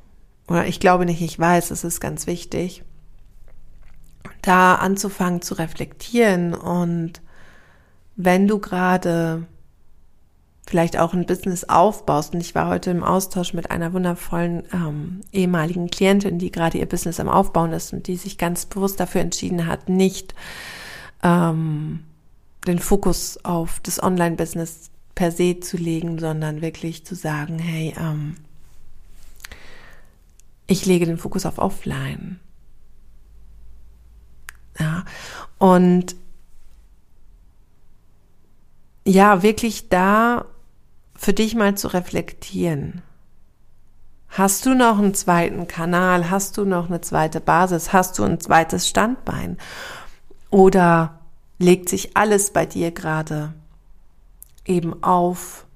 oder 0.46 0.66
ich 0.66 0.78
glaube 0.78 1.04
nicht, 1.04 1.20
ich 1.20 1.38
weiß, 1.38 1.72
es 1.72 1.82
ist 1.82 2.00
ganz 2.00 2.28
wichtig, 2.28 2.84
da 4.42 4.76
anzufangen 4.76 5.42
zu 5.42 5.54
reflektieren 5.54 6.54
und 6.54 7.20
wenn 8.14 8.46
du 8.46 8.60
gerade 8.60 9.46
vielleicht 10.68 10.98
auch 10.98 11.14
ein 11.14 11.26
Business 11.26 11.64
aufbaust. 11.64 12.34
Und 12.34 12.40
ich 12.40 12.54
war 12.54 12.68
heute 12.68 12.90
im 12.90 13.04
Austausch 13.04 13.54
mit 13.54 13.70
einer 13.70 13.92
wundervollen 13.92 14.64
ähm, 14.72 15.20
ehemaligen 15.32 15.88
Klientin, 15.88 16.38
die 16.38 16.50
gerade 16.50 16.78
ihr 16.78 16.86
Business 16.86 17.20
am 17.20 17.28
Aufbauen 17.28 17.72
ist 17.72 17.92
und 17.92 18.08
die 18.08 18.16
sich 18.16 18.36
ganz 18.36 18.66
bewusst 18.66 18.98
dafür 18.98 19.20
entschieden 19.20 19.66
hat, 19.66 19.88
nicht 19.88 20.34
ähm, 21.22 22.04
den 22.66 22.78
Fokus 22.78 23.38
auf 23.44 23.80
das 23.80 24.02
Online-Business 24.02 24.90
per 25.14 25.32
se 25.32 25.60
zu 25.60 25.76
legen, 25.76 26.18
sondern 26.18 26.60
wirklich 26.60 27.04
zu 27.06 27.14
sagen, 27.14 27.58
hey, 27.58 27.94
ähm, 27.98 28.36
ich 30.66 30.84
lege 30.84 31.06
den 31.06 31.18
Fokus 31.18 31.46
auf 31.46 31.58
Offline. 31.58 32.40
Ja, 34.78 35.04
und 35.58 36.16
ja, 39.06 39.42
wirklich 39.42 39.88
da 39.88 40.44
für 41.14 41.32
dich 41.32 41.54
mal 41.54 41.76
zu 41.76 41.88
reflektieren. 41.88 43.02
Hast 44.28 44.66
du 44.66 44.74
noch 44.74 44.98
einen 44.98 45.14
zweiten 45.14 45.66
Kanal? 45.66 46.28
Hast 46.28 46.58
du 46.58 46.64
noch 46.64 46.88
eine 46.88 47.00
zweite 47.00 47.40
Basis? 47.40 47.92
Hast 47.94 48.18
du 48.18 48.24
ein 48.24 48.38
zweites 48.38 48.86
Standbein? 48.86 49.56
Oder 50.56 51.18
legt 51.58 51.90
sich 51.90 52.16
alles 52.16 52.50
bei 52.50 52.64
dir 52.64 52.90
gerade 52.90 53.52
eben 54.64 55.02
auf 55.02 55.66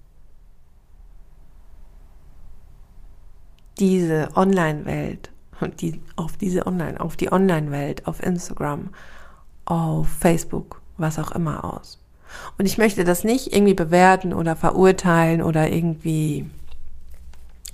diese 3.79 4.31
Online-Welt 4.35 5.33
und 5.61 5.83
die, 5.83 6.01
auf 6.17 6.39
diese 6.39 6.67
Online, 6.67 6.99
auf 6.99 7.19
die 7.19 7.31
Online-Welt, 7.31 8.07
auf 8.07 8.23
Instagram, 8.23 8.89
auf 9.67 10.09
Facebook, 10.09 10.81
was 10.97 11.19
auch 11.19 11.33
immer 11.33 11.63
aus. 11.63 12.03
Und 12.57 12.65
ich 12.65 12.79
möchte 12.79 13.05
das 13.05 13.23
nicht 13.23 13.55
irgendwie 13.55 13.75
bewerten 13.75 14.33
oder 14.33 14.57
verurteilen 14.57 15.43
oder 15.43 15.71
irgendwie 15.71 16.49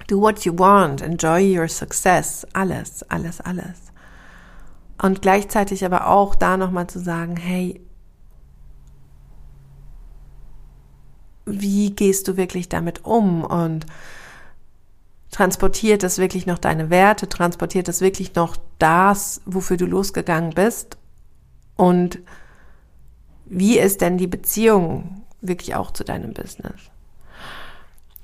do 0.09 0.21
what 0.21 0.45
you 0.45 0.59
want, 0.59 1.03
enjoy 1.03 1.57
your 1.57 1.69
success, 1.69 2.45
alles, 2.53 3.09
alles, 3.09 3.41
alles. 3.41 3.86
Und 5.01 5.23
gleichzeitig 5.23 5.85
aber 5.85 6.09
auch 6.09 6.35
da 6.35 6.57
nochmal 6.57 6.87
zu 6.87 6.99
sagen, 6.99 7.37
hey, 7.37 7.81
wie 11.45 11.91
gehst 11.91 12.29
du 12.29 12.37
wirklich 12.37 12.69
damit 12.69 13.05
um? 13.05 13.45
Und 13.45 13.87
transportiert 15.31 16.03
es 16.03 16.19
wirklich 16.19 16.47
noch 16.47 16.59
deine 16.59 16.91
Werte, 16.91 17.29
transportiert 17.29 17.89
es 17.89 18.01
wirklich 18.01 18.35
noch 18.35 18.57
das, 18.79 19.43
wofür 19.45 19.77
du 19.77 19.87
losgegangen 19.87 20.55
bist? 20.55 20.97
Und 21.77 22.21
wie 23.45 23.79
ist 23.79 24.01
denn 24.01 24.19
die 24.19 24.27
Beziehung 24.27 25.25
wirklich 25.41 25.75
auch 25.75 25.91
zu 25.91 26.05
deinem 26.05 26.33
Business? 26.33 26.91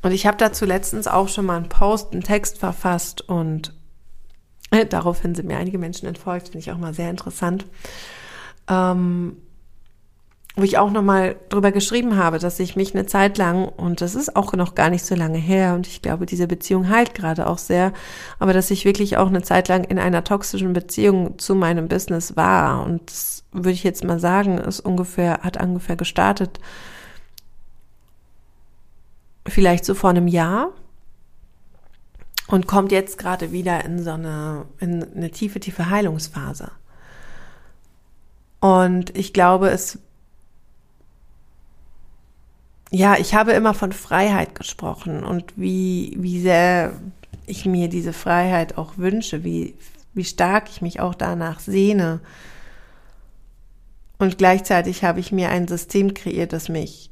Und 0.02 0.11
ich 0.11 0.26
habe 0.26 0.37
dazu 0.37 0.64
letztens 0.64 1.07
auch 1.07 1.29
schon 1.29 1.47
mal 1.47 1.57
einen 1.57 1.69
Post, 1.69 2.12
einen 2.12 2.23
Text 2.23 2.59
verfasst 2.59 3.21
und 3.23 3.73
daraufhin 4.91 5.35
sind 5.35 5.49
mir 5.49 5.57
einige 5.57 5.79
Menschen 5.79 6.07
entfolgt, 6.07 6.49
finde 6.49 6.61
ich 6.61 6.73
auch 6.73 6.79
mal 6.79 6.95
sehr 6.95 7.11
interessant. 7.11 7.67
Ähm, 8.69 9.37
wo 10.55 10.64
ich 10.64 10.76
auch 10.76 10.91
nochmal 10.91 11.37
drüber 11.49 11.73
geschrieben 11.73 12.17
habe, 12.19 12.38
dass 12.38 12.61
ich 12.61 12.76
mich 12.76 12.95
eine 12.95 13.07
Zeit 13.07 13.38
lang, 13.38 13.67
und 13.67 14.02
das 14.02 14.14
ist 14.14 14.37
auch 14.37 14.52
noch 14.52 14.75
gar 14.75 14.91
nicht 14.91 15.05
so 15.05 15.14
lange 15.14 15.38
her, 15.38 15.75
und 15.75 15.87
ich 15.87 16.02
glaube, 16.02 16.26
diese 16.26 16.47
Beziehung 16.47 16.91
heilt 16.91 17.14
gerade 17.14 17.47
auch 17.47 17.57
sehr, 17.57 17.93
aber 18.38 18.52
dass 18.52 18.71
ich 18.71 18.85
wirklich 18.85 19.17
auch 19.17 19.29
eine 19.29 19.43
Zeit 19.43 19.69
lang 19.69 19.85
in 19.85 19.99
einer 19.99 20.25
toxischen 20.25 20.75
Beziehung 20.75 21.38
zu 21.38 21.55
meinem 21.55 21.88
Business 21.88 22.37
war. 22.37 22.85
Und 22.85 23.11
das 23.11 23.45
würde 23.52 23.71
ich 23.71 23.83
jetzt 23.83 24.05
mal 24.05 24.21
sagen, 24.21 24.59
ist 24.59 24.81
ungefähr, 24.81 25.41
hat 25.41 25.62
ungefähr 25.62 25.97
gestartet, 25.97 26.61
vielleicht 29.49 29.87
so 29.87 29.95
vor 29.95 30.11
einem 30.11 30.29
Jahr 30.29 30.73
und 32.47 32.67
kommt 32.67 32.93
jetzt 32.93 33.19
gerade 33.19 33.53
wieder 33.53 33.85
in 33.85 34.03
so 34.03 34.11
eine, 34.11 34.67
in 34.79 35.03
eine 35.15 35.31
tiefe, 35.31 35.61
tiefe 35.61 35.91
Heilungsphase. 35.91 36.71
Und 38.61 39.17
ich 39.17 39.33
glaube, 39.33 39.71
es 39.71 39.99
ja, 42.95 43.17
ich 43.17 43.35
habe 43.35 43.53
immer 43.53 43.73
von 43.73 43.93
Freiheit 43.93 44.55
gesprochen 44.55 45.25
und 45.25 45.55
wie, 45.57 46.15
wie 46.19 46.39
sehr 46.39 46.93
ich 47.47 47.65
mir 47.65 47.89
diese 47.89 48.13
Freiheit 48.13 48.77
auch 48.77 48.99
wünsche, 48.99 49.45
wie, 49.45 49.75
wie 50.13 50.25
stark 50.25 50.69
ich 50.69 50.83
mich 50.83 51.01
auch 51.01 51.15
danach 51.15 51.59
sehne. 51.59 52.21
Und 54.19 54.37
gleichzeitig 54.37 55.05
habe 55.05 55.21
ich 55.21 55.33
mir 55.33 55.49
ein 55.49 55.67
System 55.69 56.13
kreiert, 56.13 56.53
das 56.53 56.69
mich 56.69 57.11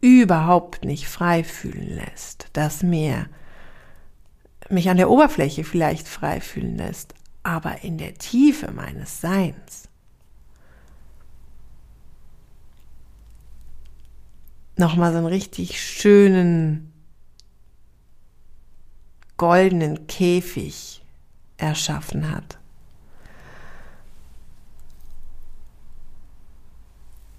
überhaupt 0.00 0.84
nicht 0.84 1.08
frei 1.08 1.42
fühlen 1.42 1.96
lässt, 1.96 2.46
das 2.52 2.84
mir 2.84 3.26
mich 4.70 4.88
an 4.88 4.96
der 4.96 5.10
Oberfläche 5.10 5.64
vielleicht 5.64 6.08
frei 6.08 6.40
fühlen 6.40 6.76
lässt, 6.76 7.14
aber 7.42 7.82
in 7.82 7.98
der 7.98 8.14
Tiefe 8.14 8.70
meines 8.72 9.20
Seins 9.20 9.88
nochmal 14.76 15.12
so 15.12 15.18
einen 15.18 15.26
richtig 15.26 15.80
schönen 15.80 16.92
goldenen 19.36 20.06
Käfig 20.06 21.02
erschaffen 21.56 22.30
hat. 22.30 22.58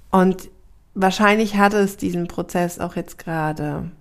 Und 0.10 0.50
wahrscheinlich 0.94 1.58
hatte 1.58 1.78
es 1.78 1.98
diesen 1.98 2.28
Prozess 2.28 2.80
auch 2.80 2.96
jetzt 2.96 3.18
gerade. 3.18 3.92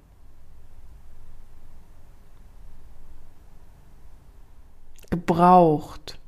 Gebraucht, 5.16 6.18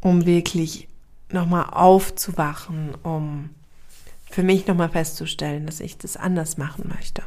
um 0.00 0.26
wirklich 0.26 0.88
nochmal 1.30 1.70
aufzuwachen, 1.70 2.94
um 3.02 3.50
für 4.30 4.42
mich 4.42 4.66
nochmal 4.66 4.88
festzustellen, 4.88 5.66
dass 5.66 5.80
ich 5.80 5.98
das 5.98 6.16
anders 6.16 6.56
machen 6.56 6.92
möchte. 6.94 7.22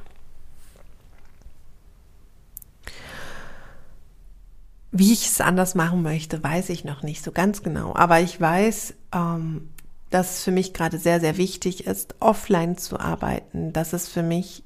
Wie 4.91 5.11
ich 5.11 5.27
es 5.27 5.41
anders 5.41 5.73
machen 5.73 6.03
möchte, 6.03 6.43
weiß 6.43 6.69
ich 6.69 6.85
noch 6.85 7.01
nicht 7.01 7.23
so 7.23 7.31
ganz 7.31 7.63
genau. 7.63 7.95
Aber 7.95 8.19
ich 8.19 8.39
weiß, 8.39 8.93
ähm, 9.11 9.69
dass 10.11 10.37
es 10.37 10.43
für 10.43 10.51
mich 10.51 10.73
gerade 10.73 10.99
sehr, 10.99 11.19
sehr 11.19 11.37
wichtig 11.37 11.87
ist, 11.87 12.15
offline 12.19 12.77
zu 12.77 12.99
arbeiten. 12.99 13.73
Dass 13.73 13.93
es 13.93 14.07
für 14.07 14.21
mich 14.21 14.63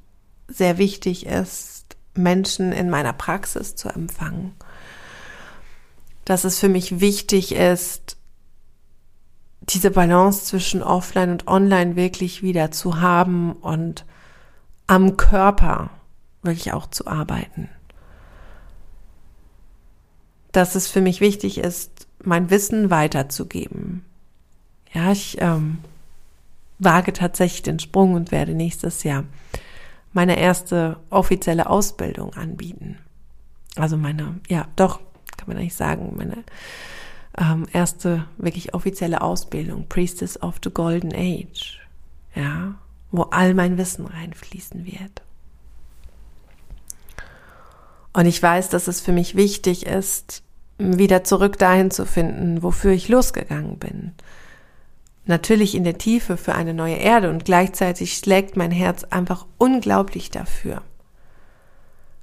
sehr 0.49 0.77
wichtig 0.77 1.25
ist, 1.25 1.76
Menschen 2.17 2.71
in 2.71 2.89
meiner 2.89 3.13
Praxis 3.13 3.75
zu 3.75 3.89
empfangen. 3.89 4.53
Dass 6.25 6.43
es 6.43 6.59
für 6.59 6.69
mich 6.69 6.99
wichtig 6.99 7.53
ist, 7.53 8.17
diese 9.61 9.91
Balance 9.91 10.45
zwischen 10.45 10.81
Offline 10.81 11.31
und 11.31 11.47
Online 11.47 11.95
wirklich 11.95 12.41
wieder 12.41 12.71
zu 12.71 13.01
haben 13.01 13.53
und 13.53 14.05
am 14.87 15.17
Körper 15.17 15.89
wirklich 16.41 16.73
auch 16.73 16.87
zu 16.87 17.07
arbeiten. 17.07 17.69
Dass 20.53 20.75
es 20.75 20.87
für 20.87 21.01
mich 21.01 21.19
wichtig 21.19 21.57
ist, 21.57 22.07
mein 22.23 22.49
Wissen 22.49 22.89
weiterzugeben. 22.89 24.05
Ja, 24.93 25.11
ich 25.11 25.37
ähm, 25.41 25.79
wage 26.79 27.13
tatsächlich 27.13 27.63
den 27.63 27.79
Sprung 27.79 28.13
und 28.13 28.31
werde 28.31 28.53
nächstes 28.53 29.03
Jahr 29.03 29.25
meine 30.17 30.39
erste 30.39 30.97
offizielle 31.11 31.69
Ausbildung 31.69 32.33
anbieten. 32.33 32.97
Also 33.75 33.97
meine, 33.97 34.39
ja, 34.49 34.67
doch, 34.75 34.99
kann 35.37 35.47
man 35.47 35.57
eigentlich 35.57 35.75
sagen, 35.75 36.15
meine 36.17 36.43
ähm, 37.37 37.67
erste 37.71 38.25
wirklich 38.39 38.73
offizielle 38.73 39.21
Ausbildung, 39.21 39.85
Priestess 39.87 40.41
of 40.41 40.55
the 40.63 40.71
Golden 40.71 41.13
Age, 41.13 41.79
ja, 42.33 42.73
wo 43.11 43.21
all 43.29 43.53
mein 43.53 43.77
Wissen 43.77 44.07
reinfließen 44.07 44.87
wird. 44.87 45.21
Und 48.11 48.25
ich 48.25 48.41
weiß, 48.41 48.69
dass 48.69 48.87
es 48.87 48.99
für 48.99 49.11
mich 49.11 49.35
wichtig 49.35 49.85
ist, 49.85 50.41
wieder 50.79 51.23
zurück 51.25 51.59
dahin 51.59 51.91
zu 51.91 52.07
finden, 52.07 52.63
wofür 52.63 52.91
ich 52.91 53.07
losgegangen 53.07 53.77
bin. 53.77 54.13
Natürlich 55.27 55.75
in 55.75 55.83
der 55.83 55.97
Tiefe 55.97 56.37
für 56.37 56.55
eine 56.55 56.73
neue 56.73 56.95
Erde 56.95 57.29
und 57.29 57.43
gleichzeitig 57.43 58.13
schlägt 58.13 58.55
mein 58.55 58.71
Herz 58.71 59.03
einfach 59.03 59.45
unglaublich 59.57 60.31
dafür, 60.31 60.81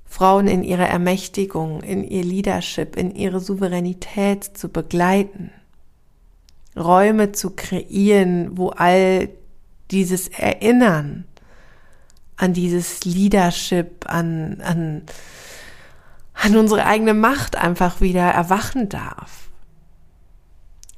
Frauen 0.07 0.49
in 0.49 0.63
ihrer 0.65 0.89
Ermächtigung, 0.89 1.83
in 1.83 2.03
ihr 2.03 2.25
Leadership, 2.25 2.97
in 2.97 3.15
ihre 3.15 3.41
Souveränität 3.41 4.45
zu 4.45 4.71
begleiten, 4.71 5.51
Räume 6.77 7.33
zu 7.33 7.51
kreieren, 7.51 8.57
wo 8.57 8.71
all 8.71 9.29
dieses 9.91 10.29
Erinnern 10.29 11.25
an 12.37 12.55
dieses 12.55 13.05
Leadership, 13.05 14.07
an, 14.09 14.61
an, 14.63 15.03
an 16.33 16.57
unsere 16.57 16.87
eigene 16.87 17.15
Macht 17.15 17.57
einfach 17.57 18.01
wieder 18.01 18.23
erwachen 18.23 18.89
darf. 18.89 19.44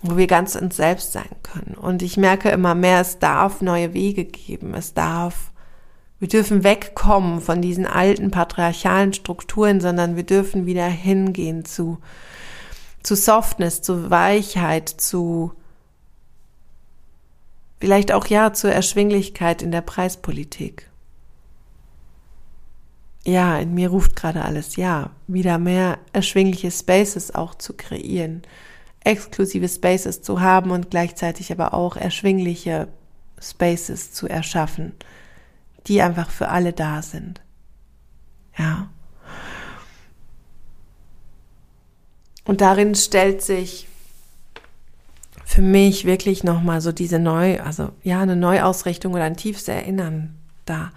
Wo 0.03 0.17
wir 0.17 0.27
ganz 0.27 0.55
uns 0.55 0.77
selbst 0.77 1.13
sein 1.13 1.31
können. 1.43 1.75
Und 1.75 2.03
ich 2.03 2.17
merke 2.17 2.51
immer 2.51 2.75
mehr, 2.75 3.01
es 3.01 3.19
darf 3.19 3.63
neue 3.63 3.95
Wege 3.95 4.25
geben. 4.25 4.75
Es 4.75 4.95
darf 4.95 5.53
wir 6.19 6.29
dürfen 6.29 6.65
wegkommen 6.65 7.41
von 7.41 7.61
diesen 7.61 7.87
alten 7.87 8.31
patriarchalen 8.31 9.13
Strukturen, 9.13 9.81
sondern 9.81 10.17
wir 10.17 10.23
dürfen 10.23 10.65
wieder 10.65 10.87
hingehen 10.87 11.65
zu, 11.65 11.99
zu 13.03 13.15
Softness, 13.15 13.83
zu 13.83 14.11
Weichheit, 14.11 14.89
zu 14.89 15.53
vielleicht 17.79 18.13
auch 18.13 18.27
ja 18.27 18.55
zur 18.55 18.73
Erschwinglichkeit 18.73 19.61
in 19.61 19.71
der 19.71 19.83
Preispolitik. 19.83 20.91
Ja, 23.27 23.59
in 23.59 23.75
mir 23.75 23.91
ruft 23.91 24.17
gerade 24.17 24.43
alles 24.43 24.77
ja, 24.77 25.11
wieder 25.27 25.59
mehr 25.59 25.99
erschwingliche 26.15 26.71
Spaces 26.71 27.35
auch 27.35 27.55
zu 27.57 27.75
kreieren, 27.75 28.43
exklusive 29.07 29.69
Spaces 29.69 30.23
zu 30.23 30.41
haben 30.41 30.71
und 30.71 30.91
gleichzeitig 30.91 31.53
aber 31.53 31.75
auch 31.75 31.97
erschwingliche 31.97 32.89
Spaces 33.41 34.13
zu 34.13 34.27
erschaffen 34.29 34.93
die 35.87 36.03
einfach 36.03 36.31
für 36.31 36.49
alle 36.49 36.73
da 36.73 37.03
sind. 37.03 37.41
Ja. 38.59 38.89
Und 42.45 42.61
darin 42.61 42.95
stellt 42.95 43.43
sich 43.43 43.89
für 45.45 45.63
mich 45.63 46.05
wirklich 46.05 46.45
nochmal 46.45 46.81
so 46.81 46.93
diese 46.93 47.19
neu, 47.19 47.61
also 47.61 47.91
ja, 48.03 48.21
eine 48.21 48.37
Neuausrichtung 48.37 49.15
oder 49.15 49.25
ein 49.25 49.37
tiefes 49.37 49.69
Erinnern 49.69 50.37
da. 50.65 50.93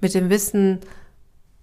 Mit 0.00 0.14
dem 0.14 0.30
Wissen, 0.30 0.80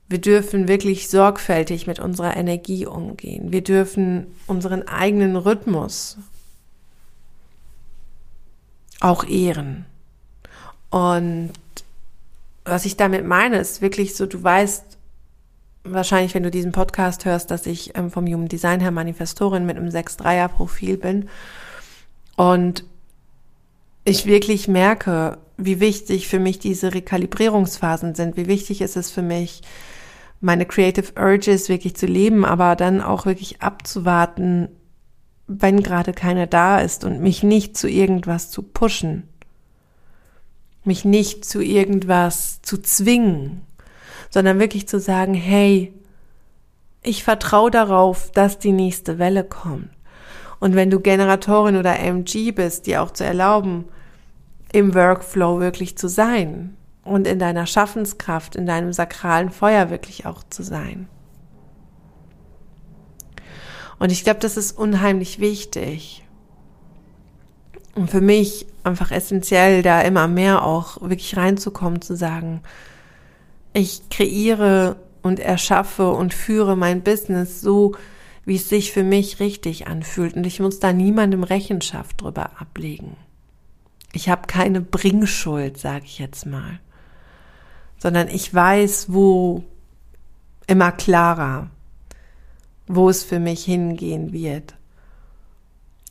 wir 0.09 0.19
dürfen 0.19 0.67
wirklich 0.67 1.09
sorgfältig 1.09 1.87
mit 1.87 1.99
unserer 1.99 2.35
Energie 2.35 2.85
umgehen. 2.85 3.51
Wir 3.51 3.63
dürfen 3.63 4.27
unseren 4.47 4.87
eigenen 4.87 5.35
Rhythmus 5.35 6.17
auch 8.99 9.23
ehren. 9.25 9.85
Und 10.89 11.51
was 12.65 12.85
ich 12.85 12.97
damit 12.97 13.25
meine, 13.25 13.57
ist 13.57 13.81
wirklich 13.81 14.15
so, 14.15 14.25
du 14.25 14.41
weißt 14.41 14.97
wahrscheinlich, 15.83 16.33
wenn 16.33 16.43
du 16.43 16.51
diesen 16.51 16.71
Podcast 16.71 17.25
hörst, 17.25 17.51
dass 17.51 17.65
ich 17.65 17.97
ähm, 17.97 18.11
vom 18.11 18.25
Human 18.25 18.47
Design 18.47 18.79
her 18.79 18.91
Manifestorin 18.91 19.65
mit 19.65 19.77
einem 19.77 19.89
6-3er-Profil 19.89 20.97
bin. 20.97 21.29
Und 22.35 22.85
ich 24.03 24.25
wirklich 24.25 24.67
merke, 24.67 25.37
wie 25.57 25.79
wichtig 25.79 26.27
für 26.27 26.39
mich 26.39 26.59
diese 26.59 26.93
Rekalibrierungsphasen 26.93 28.15
sind, 28.15 28.37
wie 28.37 28.47
wichtig 28.47 28.81
ist 28.81 28.97
es 28.97 29.11
für 29.11 29.21
mich, 29.21 29.61
meine 30.41 30.65
Creative 30.65 31.13
Urges 31.17 31.69
wirklich 31.69 31.95
zu 31.95 32.05
leben, 32.05 32.43
aber 32.43 32.75
dann 32.75 33.01
auch 33.01 33.25
wirklich 33.25 33.61
abzuwarten, 33.61 34.67
wenn 35.47 35.83
gerade 35.83 36.11
keiner 36.11 36.47
da 36.47 36.79
ist 36.79 37.05
und 37.05 37.21
mich 37.21 37.43
nicht 37.43 37.77
zu 37.77 37.87
irgendwas 37.87 38.49
zu 38.49 38.61
pushen, 38.61 39.29
mich 40.83 41.05
nicht 41.05 41.45
zu 41.45 41.61
irgendwas 41.61 42.61
zu 42.61 42.77
zwingen, 42.81 43.61
sondern 44.29 44.59
wirklich 44.59 44.87
zu 44.87 44.99
sagen, 44.99 45.33
hey, 45.33 45.93
ich 47.01 47.23
vertraue 47.23 47.71
darauf, 47.71 48.31
dass 48.31 48.59
die 48.59 48.71
nächste 48.71 49.19
Welle 49.19 49.43
kommt. 49.43 49.89
Und 50.63 50.75
wenn 50.75 50.89
du 50.89 51.01
Generatorin 51.01 51.75
oder 51.75 51.99
MG 51.99 52.53
bist, 52.53 52.85
dir 52.85 53.03
auch 53.03 53.11
zu 53.11 53.25
erlauben, 53.25 53.83
im 54.71 54.95
Workflow 54.95 55.59
wirklich 55.59 55.97
zu 55.97 56.07
sein 56.07 56.77
und 57.03 57.27
in 57.27 57.37
deiner 57.37 57.65
Schaffenskraft, 57.65 58.55
in 58.55 58.65
deinem 58.65 58.93
sakralen 58.93 59.49
Feuer 59.49 59.89
wirklich 59.89 60.25
auch 60.25 60.41
zu 60.49 60.63
sein. 60.63 61.09
Und 63.99 64.13
ich 64.13 64.23
glaube, 64.23 64.39
das 64.39 64.55
ist 64.55 64.71
unheimlich 64.71 65.41
wichtig. 65.41 66.23
Und 67.93 68.09
für 68.09 68.21
mich 68.21 68.65
einfach 68.85 69.11
essentiell, 69.11 69.81
da 69.81 69.99
immer 69.99 70.29
mehr 70.29 70.63
auch 70.63 71.01
wirklich 71.01 71.35
reinzukommen, 71.35 72.01
zu 72.01 72.15
sagen, 72.15 72.61
ich 73.73 74.07
kreiere 74.09 74.95
und 75.23 75.41
erschaffe 75.41 76.09
und 76.11 76.33
führe 76.33 76.77
mein 76.77 77.01
Business 77.01 77.59
so, 77.59 77.97
wie 78.45 78.55
es 78.55 78.69
sich 78.69 78.91
für 78.91 79.03
mich 79.03 79.39
richtig 79.39 79.87
anfühlt. 79.87 80.35
Und 80.35 80.45
ich 80.45 80.59
muss 80.59 80.79
da 80.79 80.93
niemandem 80.93 81.43
Rechenschaft 81.43 82.21
drüber 82.21 82.51
ablegen. 82.59 83.15
Ich 84.11 84.29
habe 84.29 84.47
keine 84.47 84.81
Bringschuld, 84.81 85.77
sage 85.77 86.05
ich 86.05 86.19
jetzt 86.19 86.45
mal, 86.45 86.79
sondern 87.97 88.27
ich 88.27 88.53
weiß, 88.53 89.11
wo 89.11 89.63
immer 90.67 90.91
klarer, 90.91 91.69
wo 92.87 93.09
es 93.09 93.23
für 93.23 93.39
mich 93.39 93.65
hingehen 93.65 94.31
wird 94.33 94.75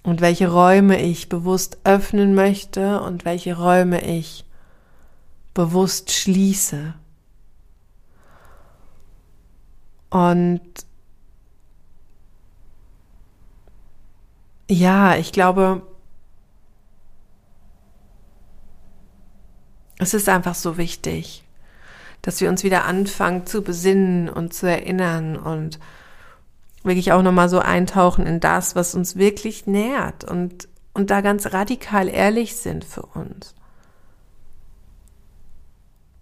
und 0.02 0.20
welche 0.20 0.50
Räume 0.50 1.00
ich 1.00 1.28
bewusst 1.28 1.78
öffnen 1.84 2.34
möchte 2.34 3.00
und 3.02 3.24
welche 3.24 3.56
Räume 3.56 4.04
ich 4.04 4.44
bewusst 5.54 6.10
schließe. 6.10 6.94
Und 10.10 10.60
ja, 14.72 15.16
ich 15.16 15.32
glaube, 15.32 15.82
Es 20.02 20.14
ist 20.14 20.28
einfach 20.28 20.56
so 20.56 20.78
wichtig, 20.78 21.44
dass 22.22 22.40
wir 22.40 22.48
uns 22.48 22.64
wieder 22.64 22.86
anfangen 22.86 23.46
zu 23.46 23.62
besinnen 23.62 24.28
und 24.28 24.52
zu 24.52 24.66
erinnern 24.66 25.36
und 25.36 25.78
wirklich 26.82 27.12
auch 27.12 27.22
nochmal 27.22 27.48
so 27.48 27.60
eintauchen 27.60 28.26
in 28.26 28.40
das, 28.40 28.74
was 28.74 28.96
uns 28.96 29.14
wirklich 29.14 29.68
nährt 29.68 30.24
und, 30.24 30.66
und 30.92 31.10
da 31.10 31.20
ganz 31.20 31.52
radikal 31.52 32.08
ehrlich 32.08 32.56
sind 32.56 32.84
für 32.84 33.02
uns. 33.02 33.54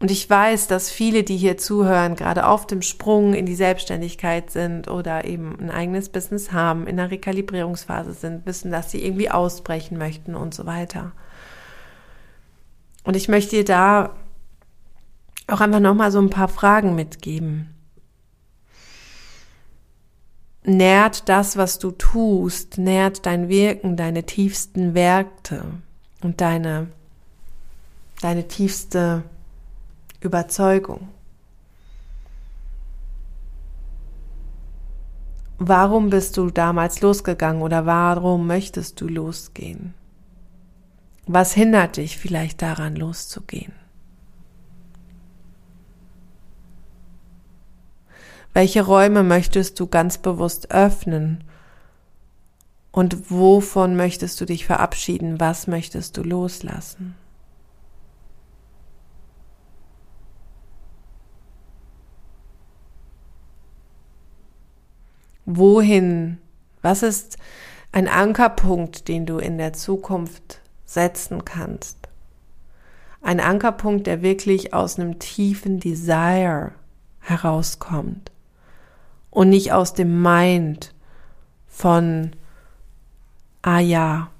Und 0.00 0.10
ich 0.10 0.28
weiß, 0.28 0.66
dass 0.66 0.90
viele, 0.90 1.24
die 1.24 1.36
hier 1.36 1.58
zuhören, 1.58 2.16
gerade 2.16 2.46
auf 2.46 2.66
dem 2.66 2.80
Sprung 2.80 3.34
in 3.34 3.44
die 3.44 3.54
Selbstständigkeit 3.54 4.50
sind 4.50 4.88
oder 4.88 5.26
eben 5.26 5.58
ein 5.60 5.70
eigenes 5.70 6.08
Business 6.08 6.52
haben, 6.52 6.86
in 6.86 6.96
der 6.96 7.10
Rekalibrierungsphase 7.10 8.14
sind, 8.14 8.46
wissen, 8.46 8.70
dass 8.70 8.90
sie 8.90 9.04
irgendwie 9.04 9.30
ausbrechen 9.30 9.98
möchten 9.98 10.34
und 10.34 10.54
so 10.54 10.64
weiter. 10.64 11.12
Und 13.04 13.14
ich 13.14 13.28
möchte 13.28 13.56
dir 13.56 13.64
da 13.66 14.14
auch 15.48 15.60
einfach 15.60 15.80
nochmal 15.80 16.10
so 16.10 16.18
ein 16.18 16.30
paar 16.30 16.48
Fragen 16.48 16.94
mitgeben. 16.94 17.68
Nährt 20.64 21.28
das, 21.28 21.58
was 21.58 21.78
du 21.78 21.90
tust, 21.90 22.78
nährt 22.78 23.26
dein 23.26 23.50
Wirken, 23.50 23.98
deine 23.98 24.24
tiefsten 24.24 24.94
Werte 24.94 25.64
und 26.22 26.40
deine, 26.40 26.86
deine 28.22 28.48
tiefste 28.48 29.24
Überzeugung? 30.20 31.08
Warum 35.58 36.10
bist 36.10 36.36
du 36.36 36.50
damals 36.50 37.00
losgegangen 37.00 37.62
oder 37.62 37.84
warum 37.84 38.46
möchtest 38.46 39.00
du 39.00 39.08
losgehen? 39.08 39.94
Was 41.26 41.52
hindert 41.52 41.96
dich 41.96 42.16
vielleicht 42.16 42.62
daran 42.62 42.96
loszugehen? 42.96 43.72
Welche 48.52 48.82
Räume 48.82 49.22
möchtest 49.22 49.78
du 49.78 49.86
ganz 49.86 50.18
bewusst 50.18 50.70
öffnen? 50.70 51.44
Und 52.90 53.30
wovon 53.30 53.96
möchtest 53.96 54.40
du 54.40 54.44
dich 54.44 54.66
verabschieden? 54.66 55.38
Was 55.38 55.66
möchtest 55.66 56.16
du 56.16 56.22
loslassen? 56.22 57.14
Wohin? 65.56 66.38
Was 66.82 67.02
ist 67.02 67.38
ein 67.92 68.08
Ankerpunkt, 68.08 69.08
den 69.08 69.26
du 69.26 69.38
in 69.38 69.58
der 69.58 69.72
Zukunft 69.72 70.60
setzen 70.84 71.44
kannst. 71.44 72.08
Ein 73.22 73.40
Ankerpunkt, 73.40 74.06
der 74.06 74.22
wirklich 74.22 74.74
aus 74.74 74.98
einem 74.98 75.18
tiefen 75.18 75.78
Desire 75.78 76.72
herauskommt 77.20 78.32
und 79.30 79.50
nicht 79.50 79.72
aus 79.72 79.92
dem 79.92 80.22
Mind 80.22 80.94
von, 81.66 82.32
ah 83.62 83.78
ja, 83.78 84.30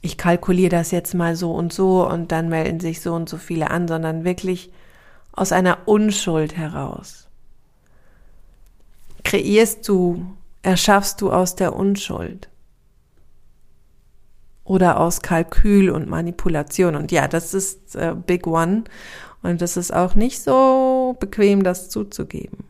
ich 0.00 0.18
kalkuliere 0.18 0.68
das 0.68 0.90
jetzt 0.90 1.14
mal 1.14 1.34
so 1.34 1.52
und 1.52 1.72
so 1.72 2.06
und 2.06 2.30
dann 2.30 2.50
melden 2.50 2.78
sich 2.78 3.00
so 3.00 3.14
und 3.14 3.28
so 3.28 3.38
viele 3.38 3.70
an, 3.70 3.88
sondern 3.88 4.24
wirklich 4.24 4.70
aus 5.32 5.50
einer 5.50 5.88
Unschuld 5.88 6.56
heraus. 6.56 7.23
Kreierst 9.34 9.88
du, 9.88 10.24
erschaffst 10.62 11.20
du 11.20 11.32
aus 11.32 11.56
der 11.56 11.74
Unschuld 11.74 12.48
oder 14.62 15.00
aus 15.00 15.22
Kalkül 15.22 15.90
und 15.90 16.08
Manipulation. 16.08 16.94
Und 16.94 17.10
ja, 17.10 17.26
das 17.26 17.52
ist 17.52 17.96
äh, 17.96 18.14
Big 18.14 18.46
One. 18.46 18.84
Und 19.42 19.60
das 19.60 19.76
ist 19.76 19.92
auch 19.92 20.14
nicht 20.14 20.40
so 20.40 21.16
bequem, 21.18 21.64
das 21.64 21.90
zuzugeben. 21.90 22.62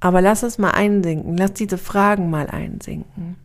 Aber 0.00 0.22
lass 0.22 0.42
es 0.42 0.56
mal 0.56 0.70
einsinken, 0.70 1.36
lass 1.36 1.52
diese 1.52 1.76
Fragen 1.76 2.30
mal 2.30 2.46
einsinken. 2.46 3.36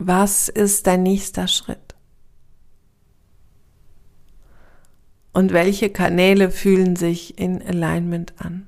Was 0.00 0.48
ist 0.48 0.86
dein 0.86 1.02
nächster 1.02 1.46
Schritt? 1.46 1.90
und 5.32 5.52
welche 5.52 5.90
Kanäle 5.90 6.50
fühlen 6.50 6.96
sich 6.96 7.38
in 7.38 7.62
Alignment 7.62 8.34
an 8.38 8.66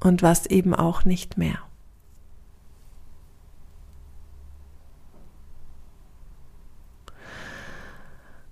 und 0.00 0.22
was 0.22 0.46
eben 0.46 0.74
auch 0.74 1.04
nicht 1.04 1.38
mehr. 1.38 1.58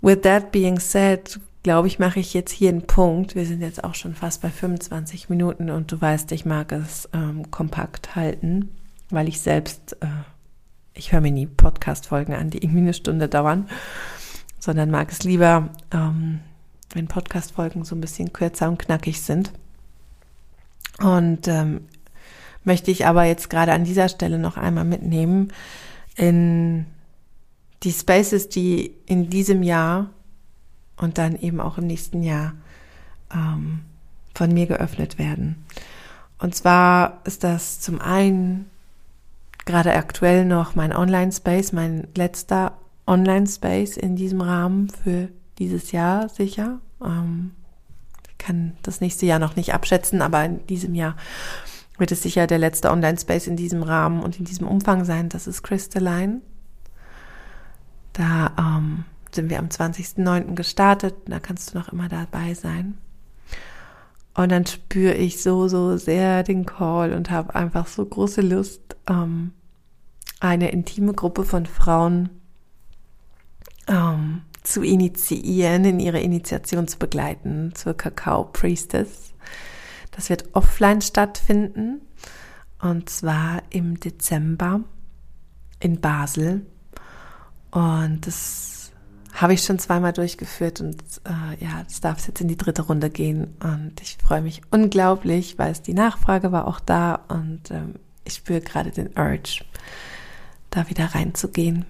With 0.00 0.22
that 0.22 0.50
being 0.50 0.80
said, 0.80 1.38
glaube 1.62 1.86
ich, 1.86 2.00
mache 2.00 2.18
ich 2.18 2.34
jetzt 2.34 2.50
hier 2.50 2.70
einen 2.70 2.88
Punkt. 2.88 3.36
Wir 3.36 3.46
sind 3.46 3.60
jetzt 3.60 3.84
auch 3.84 3.94
schon 3.94 4.14
fast 4.14 4.42
bei 4.42 4.50
25 4.50 5.28
Minuten 5.28 5.70
und 5.70 5.92
du 5.92 6.00
weißt, 6.00 6.32
ich 6.32 6.44
mag 6.44 6.72
es 6.72 7.08
ähm, 7.12 7.52
kompakt 7.52 8.16
halten, 8.16 8.70
weil 9.12 9.28
ich 9.28 9.40
selbst, 9.40 9.96
äh, 10.00 10.06
ich 10.94 11.12
höre 11.12 11.20
mir 11.20 11.32
nie 11.32 11.46
Podcast-Folgen 11.46 12.34
an, 12.34 12.50
die 12.50 12.58
irgendwie 12.58 12.80
eine 12.80 12.94
Stunde 12.94 13.28
dauern 13.28 13.68
sondern 14.62 14.92
mag 14.92 15.10
es 15.10 15.24
lieber, 15.24 15.70
ähm, 15.90 16.38
wenn 16.94 17.08
Podcast-Folgen 17.08 17.84
so 17.84 17.96
ein 17.96 18.00
bisschen 18.00 18.32
kürzer 18.32 18.68
und 18.68 18.78
knackig 18.78 19.20
sind. 19.20 19.50
Und 21.00 21.48
ähm, 21.48 21.88
möchte 22.62 22.92
ich 22.92 23.04
aber 23.04 23.24
jetzt 23.24 23.50
gerade 23.50 23.72
an 23.72 23.82
dieser 23.82 24.08
Stelle 24.08 24.38
noch 24.38 24.56
einmal 24.56 24.84
mitnehmen 24.84 25.52
in 26.14 26.86
die 27.82 27.90
Spaces, 27.90 28.50
die 28.50 28.94
in 29.06 29.30
diesem 29.30 29.64
Jahr 29.64 30.10
und 30.96 31.18
dann 31.18 31.34
eben 31.40 31.60
auch 31.60 31.76
im 31.76 31.88
nächsten 31.88 32.22
Jahr 32.22 32.52
ähm, 33.34 33.80
von 34.32 34.54
mir 34.54 34.68
geöffnet 34.68 35.18
werden. 35.18 35.64
Und 36.38 36.54
zwar 36.54 37.20
ist 37.24 37.42
das 37.42 37.80
zum 37.80 38.00
einen 38.00 38.70
gerade 39.64 39.94
aktuell 39.94 40.44
noch 40.44 40.74
mein 40.74 40.94
Online-Space, 40.94 41.72
mein 41.72 42.08
letzter 42.16 42.78
Online-Space 43.06 43.96
in 43.96 44.16
diesem 44.16 44.40
Rahmen 44.40 44.88
für 44.88 45.28
dieses 45.58 45.92
Jahr 45.92 46.28
sicher. 46.28 46.80
Ähm, 47.04 47.52
ich 48.28 48.38
kann 48.38 48.76
das 48.82 49.00
nächste 49.00 49.26
Jahr 49.26 49.38
noch 49.38 49.56
nicht 49.56 49.74
abschätzen, 49.74 50.22
aber 50.22 50.44
in 50.44 50.66
diesem 50.66 50.94
Jahr 50.94 51.16
wird 51.98 52.12
es 52.12 52.22
sicher 52.22 52.46
der 52.46 52.58
letzte 52.58 52.90
Online-Space 52.90 53.46
in 53.46 53.56
diesem 53.56 53.82
Rahmen 53.82 54.22
und 54.22 54.38
in 54.38 54.44
diesem 54.44 54.66
Umfang 54.66 55.04
sein. 55.04 55.28
Das 55.28 55.46
ist 55.46 55.62
Crystalline. 55.62 56.40
Da 58.12 58.52
ähm, 58.58 59.04
sind 59.34 59.50
wir 59.50 59.58
am 59.58 59.68
20.09. 59.68 60.54
gestartet. 60.54 61.14
Da 61.26 61.38
kannst 61.38 61.72
du 61.72 61.78
noch 61.78 61.90
immer 61.90 62.08
dabei 62.08 62.54
sein. 62.54 62.98
Und 64.34 64.50
dann 64.50 64.66
spüre 64.66 65.14
ich 65.14 65.42
so, 65.42 65.68
so 65.68 65.96
sehr 65.96 66.42
den 66.42 66.64
Call 66.64 67.12
und 67.12 67.30
habe 67.30 67.54
einfach 67.54 67.86
so 67.86 68.04
große 68.04 68.40
Lust, 68.40 68.96
ähm, 69.08 69.52
eine 70.40 70.70
intime 70.72 71.12
Gruppe 71.12 71.44
von 71.44 71.66
Frauen 71.66 72.30
ähm, 73.88 74.42
zu 74.62 74.82
initiieren, 74.82 75.84
in 75.84 76.00
ihre 76.00 76.20
Initiation 76.20 76.88
zu 76.88 76.98
begleiten 76.98 77.72
zur 77.74 77.94
Kakao 77.94 78.44
Priestess. 78.44 79.34
Das 80.12 80.30
wird 80.30 80.48
offline 80.52 81.02
stattfinden 81.02 82.00
und 82.80 83.08
zwar 83.08 83.62
im 83.70 84.00
Dezember 84.00 84.80
in 85.78 86.00
Basel. 86.00 86.66
Und 87.70 88.26
das 88.26 88.81
habe 89.32 89.54
ich 89.54 89.62
schon 89.62 89.78
zweimal 89.78 90.12
durchgeführt 90.12 90.80
und 90.80 91.02
äh, 91.24 91.64
ja, 91.64 91.82
das 91.84 92.00
darf 92.00 92.26
jetzt 92.26 92.40
in 92.40 92.48
die 92.48 92.56
dritte 92.56 92.82
Runde 92.82 93.10
gehen. 93.10 93.56
Und 93.62 94.00
ich 94.00 94.18
freue 94.22 94.42
mich 94.42 94.62
unglaublich, 94.70 95.58
weil 95.58 95.72
es 95.72 95.82
die 95.82 95.94
Nachfrage 95.94 96.52
war 96.52 96.66
auch 96.68 96.80
da 96.80 97.14
und 97.28 97.70
ähm, 97.70 97.94
ich 98.24 98.34
spüre 98.34 98.60
gerade 98.60 98.90
den 98.90 99.08
Urge, 99.16 99.64
da 100.70 100.88
wieder 100.88 101.06
reinzugehen. 101.06 101.86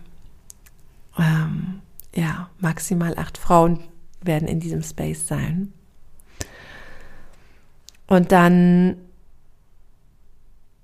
Ähm, 1.18 1.80
ja, 2.14 2.48
maximal 2.58 3.18
acht 3.18 3.38
Frauen 3.38 3.80
werden 4.20 4.48
in 4.48 4.60
diesem 4.60 4.82
Space 4.82 5.26
sein. 5.26 5.72
Und 8.06 8.30
dann, 8.30 8.96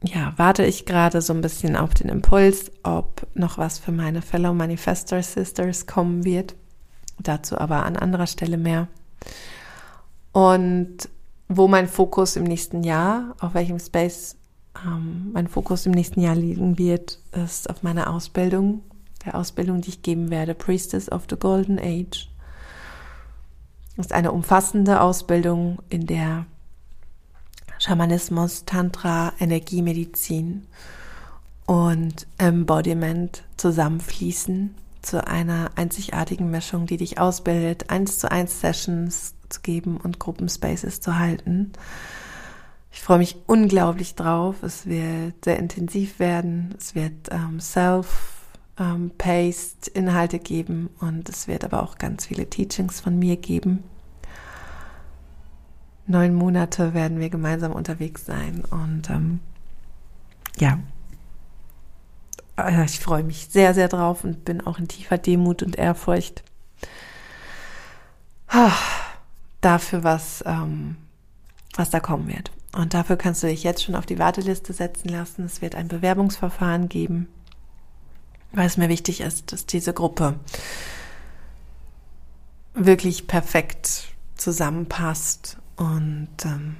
ja, 0.02 0.32
warte 0.36 0.64
ich 0.64 0.86
gerade 0.86 1.20
so 1.20 1.32
ein 1.32 1.40
bisschen 1.40 1.76
auf 1.76 1.94
den 1.94 2.08
Impuls, 2.08 2.70
ob 2.82 3.26
noch 3.34 3.58
was 3.58 3.78
für 3.78 3.92
meine 3.92 4.22
Fellow 4.22 4.54
Manifestor 4.54 5.22
Sisters 5.22 5.86
kommen 5.86 6.24
wird. 6.24 6.54
Dazu 7.18 7.58
aber 7.58 7.84
an 7.84 7.96
anderer 7.96 8.28
Stelle 8.28 8.58
mehr. 8.58 8.86
Und 10.32 11.08
wo 11.48 11.66
mein 11.66 11.88
Fokus 11.88 12.36
im 12.36 12.44
nächsten 12.44 12.84
Jahr, 12.84 13.34
auf 13.40 13.54
welchem 13.54 13.80
Space 13.80 14.36
ähm, 14.86 15.30
mein 15.32 15.48
Fokus 15.48 15.86
im 15.86 15.92
nächsten 15.92 16.20
Jahr 16.20 16.36
liegen 16.36 16.78
wird, 16.78 17.18
ist 17.32 17.68
auf 17.68 17.82
meiner 17.82 18.12
Ausbildung 18.12 18.82
der 19.24 19.34
Ausbildung, 19.34 19.80
die 19.80 19.90
ich 19.90 20.02
geben 20.02 20.30
werde, 20.30 20.54
Priestess 20.54 21.10
of 21.10 21.26
the 21.28 21.36
Golden 21.36 21.78
Age. 21.78 22.28
Das 23.96 24.06
ist 24.06 24.12
eine 24.12 24.32
umfassende 24.32 25.00
Ausbildung, 25.00 25.78
in 25.88 26.06
der 26.06 26.46
Schamanismus, 27.78 28.64
Tantra, 28.64 29.32
Energiemedizin 29.38 30.66
und 31.66 32.26
Embodiment 32.38 33.44
zusammenfließen 33.56 34.74
zu 35.02 35.26
einer 35.26 35.70
einzigartigen 35.76 36.50
Mischung, 36.50 36.86
die 36.86 36.96
dich 36.96 37.18
ausbildet, 37.18 37.90
eins 37.90 38.18
zu 38.18 38.30
eins 38.30 38.60
Sessions 38.60 39.34
zu 39.48 39.60
geben 39.60 39.96
und 39.96 40.18
Gruppenspaces 40.18 41.00
zu 41.00 41.18
halten. 41.18 41.72
Ich 42.90 43.00
freue 43.00 43.18
mich 43.18 43.36
unglaublich 43.46 44.14
drauf. 44.14 44.62
Es 44.62 44.86
wird 44.86 45.44
sehr 45.44 45.58
intensiv 45.58 46.18
werden. 46.18 46.74
Es 46.78 46.94
wird 46.94 47.30
ähm, 47.30 47.60
Self 47.60 48.38
ähm, 48.78 49.12
Inhalte 49.94 50.38
geben 50.38 50.90
und 51.00 51.28
es 51.28 51.48
wird 51.48 51.64
aber 51.64 51.82
auch 51.82 51.98
ganz 51.98 52.26
viele 52.26 52.48
Teachings 52.48 53.00
von 53.00 53.18
mir 53.18 53.36
geben. 53.36 53.84
Neun 56.08 56.34
Monate 56.34 56.94
werden 56.94 57.20
wir 57.20 57.30
gemeinsam 57.30 57.72
unterwegs 57.72 58.24
sein 58.24 58.64
und 58.70 59.08
ähm, 59.10 59.40
ja, 60.58 60.78
äh, 62.56 62.84
ich 62.84 62.98
freue 62.98 63.22
mich 63.22 63.48
sehr, 63.50 63.74
sehr 63.74 63.88
drauf 63.88 64.24
und 64.24 64.44
bin 64.44 64.66
auch 64.66 64.78
in 64.78 64.88
tiefer 64.88 65.18
Demut 65.18 65.62
und 65.62 65.76
Ehrfurcht 65.76 66.42
ah, 68.48 68.72
dafür, 69.60 70.02
was, 70.02 70.42
ähm, 70.46 70.96
was 71.76 71.90
da 71.90 72.00
kommen 72.00 72.26
wird. 72.26 72.50
Und 72.74 72.94
dafür 72.94 73.16
kannst 73.16 73.42
du 73.42 73.46
dich 73.46 73.62
jetzt 73.62 73.84
schon 73.84 73.94
auf 73.94 74.06
die 74.06 74.18
Warteliste 74.18 74.72
setzen 74.72 75.08
lassen. 75.08 75.44
Es 75.44 75.62
wird 75.62 75.74
ein 75.74 75.88
Bewerbungsverfahren 75.88 76.88
geben 76.88 77.28
weil 78.52 78.66
es 78.66 78.76
mir 78.76 78.88
wichtig 78.88 79.20
ist, 79.20 79.52
dass 79.52 79.66
diese 79.66 79.92
Gruppe 79.92 80.38
wirklich 82.74 83.26
perfekt 83.26 84.14
zusammenpasst. 84.36 85.58
Und 85.78 86.28
ähm, 86.44 86.76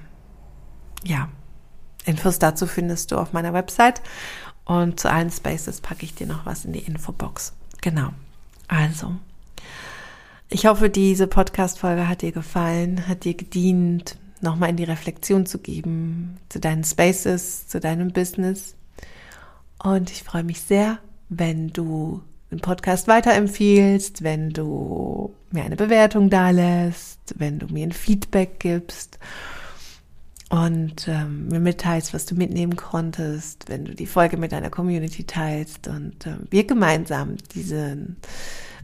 ja, 1.05 1.29
Infos 2.05 2.39
dazu 2.39 2.67
findest 2.67 3.13
du 3.13 3.17
auf 3.17 3.33
meiner 3.33 3.55
Website. 3.55 4.03
Und 4.65 5.01
zu 5.01 5.11
allen 5.11 5.31
Spaces 5.31 5.81
packe 5.81 6.05
ich 6.05 6.15
dir 6.15 6.27
noch 6.27 6.45
was 6.45 6.65
in 6.65 6.73
die 6.73 6.81
Infobox. 6.81 7.55
Genau. 7.81 8.11
Also, 8.67 9.17
ich 10.51 10.67
hoffe, 10.67 10.91
diese 10.91 11.27
Podcast-Folge 11.27 12.09
hat 12.09 12.23
dir 12.23 12.33
gefallen, 12.33 13.09
hat 13.09 13.25
dir 13.25 13.35
gedient, 13.35 14.19
nochmal 14.41 14.71
in 14.71 14.77
die 14.77 14.85
Reflexion 14.85 15.47
zu 15.47 15.59
geben 15.59 16.39
zu 16.49 16.61
deinen 16.61 16.85
Spaces, 16.85 17.69
zu 17.69 17.81
deinem 17.81 18.13
Business. 18.13 18.75
Und 19.83 20.11
ich 20.11 20.23
freue 20.23 20.45
mich 20.45 20.61
sehr, 20.61 20.99
wenn 21.29 21.69
du 21.69 22.23
den 22.51 22.61
Podcast 22.61 23.09
weiterempfiehlst, 23.09 24.23
wenn 24.23 24.51
du 24.51 25.35
mir 25.51 25.65
eine 25.65 25.77
Bewertung 25.77 26.31
da 26.31 26.51
lässt, 26.51 27.35
wenn 27.37 27.59
du 27.59 27.67
mir 27.67 27.87
ein 27.87 27.93
Feedback 27.93 28.59
gibst 28.59 29.19
und 30.49 31.09
ähm, 31.09 31.49
mir 31.49 31.61
mitteilst, 31.61 32.15
was 32.15 32.25
du 32.25 32.35
mitnehmen 32.35 32.77
konntest, 32.77 33.69
wenn 33.69 33.85
du 33.85 33.95
die 33.95 34.07
Folge 34.07 34.37
mit 34.39 34.53
deiner 34.53 34.71
Community 34.71 35.25
teilst 35.25 35.89
und 35.89 36.27
äh, 36.27 36.37
wir 36.51 36.65
gemeinsam 36.65 37.37
diesen 37.55 38.17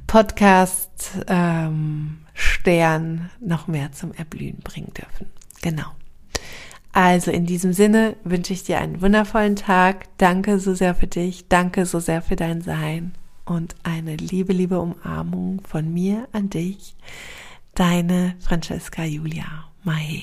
Podcast 0.07 0.91
ähm, 1.27 2.19
Stern 2.35 3.31
noch 3.41 3.67
mehr 3.67 3.93
zum 3.93 4.13
Erblühen 4.13 4.59
bringen 4.59 4.93
dürfen. 4.93 5.27
Genau. 5.63 5.87
Also 6.93 7.31
in 7.31 7.47
diesem 7.47 7.73
Sinne 7.73 8.15
wünsche 8.23 8.53
ich 8.53 8.63
dir 8.63 8.79
einen 8.79 9.01
wundervollen 9.01 9.57
Tag. 9.57 10.07
Danke 10.19 10.61
so 10.61 10.75
sehr 10.75 10.95
für 10.95 11.07
dich. 11.07 11.49
Danke 11.49 11.87
so 11.87 11.99
sehr 11.99 12.23
für 12.23 12.37
dein 12.37 12.61
Sein 12.61 13.13
und 13.45 13.75
eine 13.83 14.17
liebe, 14.17 14.53
liebe 14.53 14.79
Umarmung 14.79 15.61
von 15.67 15.93
mir 15.93 16.29
an 16.33 16.51
dich, 16.51 16.97
deine 17.75 18.37
Francesca 18.41 19.05
Julia 19.05 19.69
Mahe. 19.83 20.23